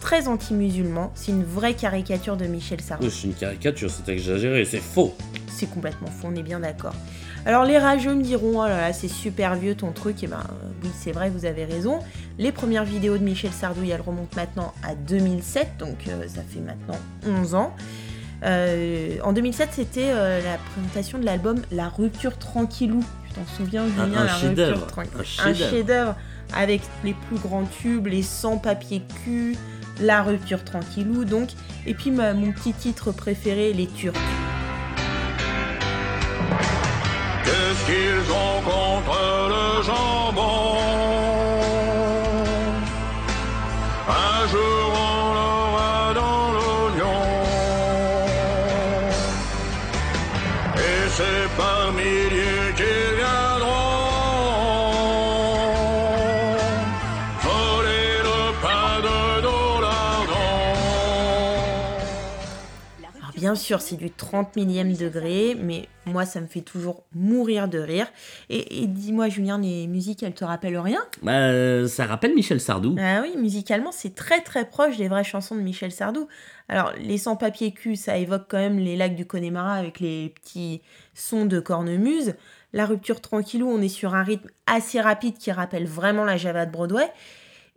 très 0.00 0.28
anti-musulman. 0.28 1.12
C'est 1.14 1.32
une 1.32 1.44
vraie 1.44 1.74
caricature 1.74 2.36
de 2.36 2.46
Michel 2.46 2.80
Sardou. 2.80 3.08
C'est 3.10 3.28
une 3.28 3.34
caricature, 3.34 3.90
c'est 3.90 4.10
exagéré, 4.10 4.64
c'est 4.64 4.78
faux. 4.78 5.14
C'est 5.48 5.68
complètement 5.70 6.08
faux, 6.08 6.28
on 6.30 6.36
est 6.36 6.42
bien 6.42 6.60
d'accord. 6.60 6.94
Alors 7.46 7.64
les 7.64 7.78
rageux 7.78 8.14
me 8.14 8.22
diront, 8.22 8.60
oh 8.60 8.66
là 8.66 8.80
là, 8.80 8.92
c'est 8.92 9.08
super 9.08 9.54
vieux 9.54 9.74
ton 9.74 9.92
truc, 9.92 10.22
et 10.22 10.26
ben 10.26 10.40
euh, 10.40 10.68
oui 10.82 10.90
c'est 10.94 11.12
vrai, 11.12 11.30
vous 11.30 11.44
avez 11.44 11.64
raison. 11.64 12.00
Les 12.38 12.52
premières 12.52 12.84
vidéos 12.84 13.16
de 13.16 13.24
Michel 13.24 13.52
Sardouille, 13.52 13.90
elles 13.90 14.00
remontent 14.00 14.36
maintenant 14.36 14.74
à 14.82 14.94
2007, 14.94 15.78
donc 15.78 16.08
euh, 16.08 16.28
ça 16.28 16.42
fait 16.42 16.60
maintenant 16.60 16.98
11 17.26 17.54
ans. 17.54 17.74
Euh, 18.44 19.16
en 19.24 19.32
2007, 19.32 19.70
c'était 19.72 20.10
euh, 20.12 20.40
la 20.42 20.58
présentation 20.58 21.18
de 21.18 21.24
l'album 21.24 21.60
La 21.72 21.88
rupture 21.88 22.38
tranquillou. 22.38 23.04
Tu 23.28 23.34
t'en 23.34 23.46
souviens, 23.56 23.82
Un- 23.84 23.88
Julien 24.06 24.20
un 24.20 24.24
La 24.24 24.32
chef-d'œuvre, 24.34 24.72
rupture 24.86 24.86
tranquillou. 24.92 25.20
un 25.44 25.54
chef-d'œuvre. 25.54 26.14
avec 26.56 26.80
les 27.04 27.14
plus 27.28 27.36
grands 27.38 27.64
tubes, 27.80 28.06
les 28.06 28.22
100 28.22 28.58
papiers 28.58 29.02
cul, 29.24 29.56
La 30.00 30.22
rupture 30.22 30.62
tranquillou, 30.64 31.24
donc. 31.24 31.48
Et 31.86 31.94
puis 31.94 32.10
ma- 32.10 32.32
mon 32.32 32.52
petit 32.52 32.72
titre 32.72 33.10
préféré, 33.12 33.72
Les 33.72 33.86
Turcs. 33.86 34.14
Qu'est-ce 37.44 37.86
qu'ils 37.86 38.30
ont 38.32 38.62
contre 38.62 39.18
le 39.48 39.82
jambon 39.82 40.17
bien 63.48 63.54
sûr, 63.54 63.80
c'est 63.80 63.96
du 63.96 64.10
30 64.10 64.56
millième 64.56 64.92
degré, 64.92 65.56
mais 65.58 65.88
moi, 66.04 66.26
ça 66.26 66.38
me 66.38 66.46
fait 66.46 66.60
toujours 66.60 67.04
mourir 67.14 67.66
de 67.66 67.78
rire. 67.78 68.06
Et, 68.50 68.82
et 68.82 68.86
dis-moi, 68.86 69.30
Julien, 69.30 69.58
les 69.58 69.86
musiques, 69.86 70.22
elles 70.22 70.34
te 70.34 70.44
rappellent 70.44 70.76
rien? 70.76 71.00
Bah, 71.22 71.32
euh, 71.32 71.88
ça 71.88 72.04
rappelle 72.04 72.34
Michel 72.34 72.60
Sardou. 72.60 72.94
Ah 73.00 73.22
oui, 73.22 73.38
musicalement, 73.38 73.90
c'est 73.90 74.14
très 74.14 74.42
très 74.42 74.66
proche 74.66 74.98
des 74.98 75.08
vraies 75.08 75.24
chansons 75.24 75.56
de 75.56 75.62
Michel 75.62 75.92
Sardou. 75.92 76.28
Alors, 76.68 76.92
les 77.00 77.16
sans-papiers 77.16 77.72
cul, 77.72 77.96
ça 77.96 78.18
évoque 78.18 78.44
quand 78.50 78.58
même 78.58 78.78
les 78.78 78.96
lacs 78.96 79.16
du 79.16 79.24
Connemara 79.24 79.72
avec 79.76 79.98
les 80.00 80.28
petits 80.28 80.82
sons 81.14 81.46
de 81.46 81.58
cornemuse. 81.58 82.34
La 82.74 82.84
rupture 82.84 83.22
tranquillou, 83.22 83.66
on 83.66 83.80
est 83.80 83.88
sur 83.88 84.14
un 84.14 84.24
rythme 84.24 84.50
assez 84.66 85.00
rapide 85.00 85.38
qui 85.38 85.50
rappelle 85.52 85.86
vraiment 85.86 86.26
la 86.26 86.36
Java 86.36 86.66
de 86.66 86.70
Broadway. 86.70 87.10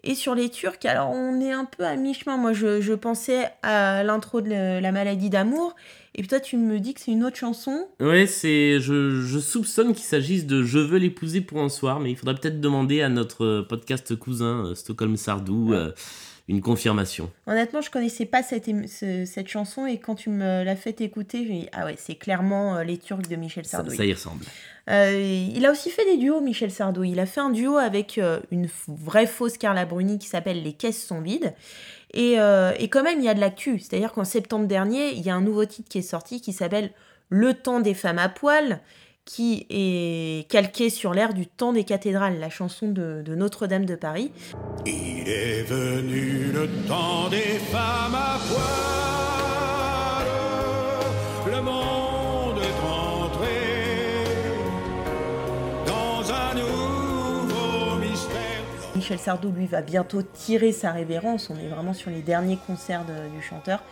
Et 0.04 0.16
sur 0.16 0.34
les 0.34 0.50
Turcs, 0.50 0.84
alors 0.86 1.12
on 1.12 1.40
est 1.40 1.52
un 1.52 1.66
peu 1.66 1.84
à 1.86 1.96
mi-chemin. 1.96 2.38
Moi, 2.38 2.54
je, 2.54 2.82
je 2.82 2.94
pensais 2.94 3.50
à 3.62 4.04
l'intro 4.04 4.42
de 4.42 4.50
la- 4.50 4.82
la 4.82 4.92
maladie 4.92 5.30
d'amour. 5.30 5.76
Et 6.16 6.20
puis 6.24 6.28
toi, 6.28 6.40
tu 6.40 6.58
me 6.58 6.80
dis 6.80 6.94
que 6.94 7.00
c'est 7.02 7.12
une 7.12 7.24
autre 7.24 7.38
chanson. 7.38 7.86
Ouais, 8.02 8.26
c'est. 8.26 8.80
Je, 8.80 9.22
je 9.22 9.40
soupçonne 9.40 9.94
qu'il 9.94 10.04
s'agisse 10.04 10.46
de 10.46 10.64
Je 10.64 10.80
veux 10.80 10.98
l'épouser 10.98 11.40
pour 11.42 11.62
un 11.62 11.70
soir, 11.70 12.00
mais 12.00 12.12
il 12.12 12.18
faudrait 12.18 12.36
peut-être 12.36 12.60
demander 12.60 13.02
à 13.02 13.10
notre 13.10 13.62
podcast 13.70 14.16
cousin 14.16 14.66
euh, 14.66 14.76
Stockholm 14.76 15.16
Sardou 15.18 15.72
euh, 15.74 15.92
une 16.52 16.62
confirmation. 16.62 17.32
Honnêtement, 17.48 17.82
je 17.82 17.90
connaissais 17.90 18.26
pas 18.26 18.44
cette, 18.44 18.66
ce- 18.88 19.26
cette 19.26 19.48
chanson. 19.48 19.86
Et 19.88 19.98
quand 19.98 20.16
tu 20.16 20.30
me 20.30 20.64
l'as 20.64 20.76
fait 20.76 21.02
écouter, 21.02 21.46
j'ai 21.48 21.54
dit 21.54 21.70
Ah 21.74 21.86
ouais, 21.86 21.96
c'est 21.98 22.16
clairement 22.16 22.76
euh, 22.78 22.84
les 22.84 22.98
Turcs 22.98 23.28
de 23.28 23.36
Michel 23.36 23.66
Sardou. 23.66 23.90
ça 23.96 24.06
y 24.06 24.14
ressemble. 24.14 24.46
Euh, 24.90 25.48
il 25.56 25.66
a 25.66 25.72
aussi 25.72 25.90
fait 25.90 26.06
des 26.06 26.18
duos, 26.18 26.42
Michel 26.42 26.70
Sardou. 26.72 27.04
Il 27.04 27.20
a 27.20 27.26
fait 27.26 27.40
un 27.42 27.50
duo 27.52 27.78
avec 27.78 28.18
euh, 28.18 28.40
une 28.52 28.68
vraie 28.88 29.28
fausse 29.28 29.58
Carla 29.58 29.86
Bruni 29.86 30.20
qui 30.20 30.28
s'appelle 30.28 30.62
Les 30.62 30.74
caisses 30.74 31.04
sont 31.04 31.22
vides. 31.22 31.54
Et, 32.14 32.34
et 32.34 32.90
quand 32.90 33.04
même, 33.04 33.20
il 33.20 33.24
y 33.26 33.30
a 33.30 33.34
de 33.34 33.40
l'actu. 33.40 33.80
C'est-à-dire 33.80 34.12
qu'en 34.12 34.26
septembre 34.26 34.68
dernier, 34.68 35.14
il 35.14 35.22
y 35.22 35.30
a 35.30 35.34
un 35.36 35.40
nouveau 35.40 35.64
titre 35.64 35.88
qui 35.88 36.00
est 36.00 36.02
sorti 36.02 36.42
qui 36.42 36.52
s'appelle 36.52 36.92
Le 37.30 37.54
temps 37.54 37.80
des 37.80 37.94
femmes 37.94 38.20
à 38.20 38.28
poil, 38.28 38.82
qui 39.26 39.66
est 39.70 40.50
calqué 40.50 40.90
sur 40.90 41.14
l'air 41.14 41.34
du 41.34 41.46
temps 41.48 41.74
des 41.74 41.84
cathédrales, 41.84 42.40
la 42.40 42.50
chanson 42.50 42.88
de, 42.90 43.22
de 43.24 43.36
Notre-Dame 43.36 43.86
de 43.86 43.96
Paris. 43.96 44.32
Il 44.86 45.28
est 45.30 45.64
venu 45.64 46.52
le 46.54 46.68
temps 46.88 47.30
des 47.30 47.38
femmes 47.72 48.16
à 48.16 48.40
poil. 48.50 48.68
Le 51.56 51.62
monde 51.62 52.58
est 52.60 52.80
entré 52.88 53.58
dans 55.86 56.32
un 56.32 56.54
nouveau 56.56 57.96
mystère. 58.00 58.64
Michel 58.96 59.20
Sardou, 59.20 59.52
lui, 59.52 59.68
va 59.68 59.82
bientôt 59.82 60.22
tirer 60.22 60.72
sa 60.72 60.92
révérence. 60.92 61.50
On 61.50 61.56
est 61.60 61.68
vraiment 61.68 61.94
sur 61.94 62.10
les 62.12 62.22
derniers 62.22 62.58
concerts 62.68 63.06
de- 63.06 63.30
du 63.36 63.42
chanteur. 63.42 63.84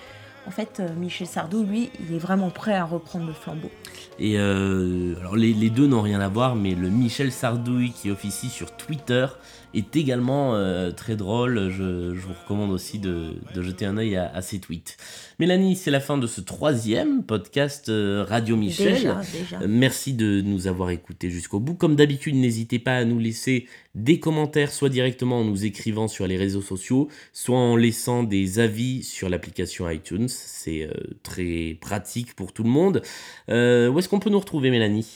En 0.50 0.52
fait, 0.52 0.80
euh, 0.80 0.88
Michel 0.98 1.28
Sardou, 1.28 1.64
lui, 1.64 1.92
il 2.00 2.16
est 2.16 2.18
vraiment 2.18 2.50
prêt 2.50 2.74
à 2.74 2.84
reprendre 2.84 3.28
le 3.28 3.34
flambeau. 3.34 3.70
Et 4.18 4.40
euh, 4.40 5.14
alors 5.20 5.36
les, 5.36 5.54
les 5.54 5.70
deux 5.70 5.86
n'ont 5.86 6.02
rien 6.02 6.20
à 6.22 6.28
voir, 6.28 6.56
mais 6.56 6.74
le 6.74 6.90
Michel 6.90 7.32
Sardouille 7.32 7.92
qui 7.92 8.10
officie 8.10 8.50
sur 8.50 8.76
Twitter 8.76 9.28
est 9.74 9.96
également 9.96 10.56
euh, 10.56 10.92
très 10.92 11.16
drôle. 11.16 11.70
Je, 11.70 12.16
je 12.16 12.20
vous 12.20 12.34
recommande 12.42 12.72
aussi 12.72 13.00
de, 13.00 13.34
de 13.54 13.62
jeter 13.62 13.86
un 13.86 13.98
œil 13.98 14.16
à, 14.16 14.32
à 14.34 14.42
ses 14.42 14.60
tweets. 14.60 14.98
Mélanie, 15.40 15.76
c'est 15.76 15.92
la 15.92 16.00
fin 16.00 16.18
de 16.18 16.28
ce 16.28 16.42
troisième 16.42 17.24
podcast 17.24 17.90
euh, 17.90 18.26
Radio 18.28 18.56
Michel. 18.58 18.94
Déjà, 18.96 19.22
déjà. 19.32 19.62
Euh, 19.62 19.68
Merci 19.68 20.14
de 20.14 20.42
nous 20.42 20.68
avoir 20.68 20.90
écoutés 20.90 21.30
jusqu'au 21.30 21.60
bout. 21.60 21.76
Comme 21.76 21.96
d'habitude, 21.96 22.36
n'hésitez 22.36 22.80
pas 22.80 22.98
à 22.98 23.06
nous 23.06 23.20
laisser 23.20 23.68
des 23.96 24.20
commentaires, 24.20 24.72
soit 24.72 24.90
directement 24.90 25.40
en 25.40 25.44
nous 25.44 25.66
écrivant 25.66 26.08
sur 26.08 26.28
les 26.28 26.38
réseaux 26.38 26.62
sociaux, 26.62 27.08
soit 27.34 27.58
en 27.58 27.76
laissant 27.76 28.24
des 28.24 28.60
avis 28.60 29.04
sur 29.04 29.30
l'application 29.30 29.90
iTunes. 29.90 30.28
C'est 30.30 30.84
euh, 30.84 30.92
très 31.24 31.78
pratique 31.80 32.36
pour 32.36 32.54
tout 32.54 32.64
le 32.64 32.70
monde. 32.70 33.02
Euh, 33.50 33.90
où 33.90 34.00
est-ce 34.00 34.10
qu'on 34.10 34.20
peut 34.20 34.30
nous 34.30 34.40
retrouver, 34.40 34.72
Mélanie? 34.72 35.08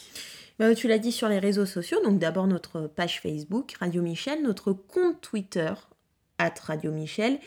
Bah, 0.64 0.74
tu 0.76 0.88
l'as 0.88 0.98
dit 0.98 1.12
sur 1.12 1.28
les 1.28 1.40
réseaux 1.40 1.66
sociaux, 1.66 2.00
donc 2.06 2.20
d'abord 2.20 2.48
notre 2.48 2.88
page 2.88 3.20
Facebook, 3.20 3.74
Radio 3.82 4.02
Michel, 4.02 4.42
notre 4.44 4.72
compte 4.72 5.20
Twitter, 5.20 5.74
at 6.38 6.54
Radio 6.64 6.90
Michel, 6.90 7.38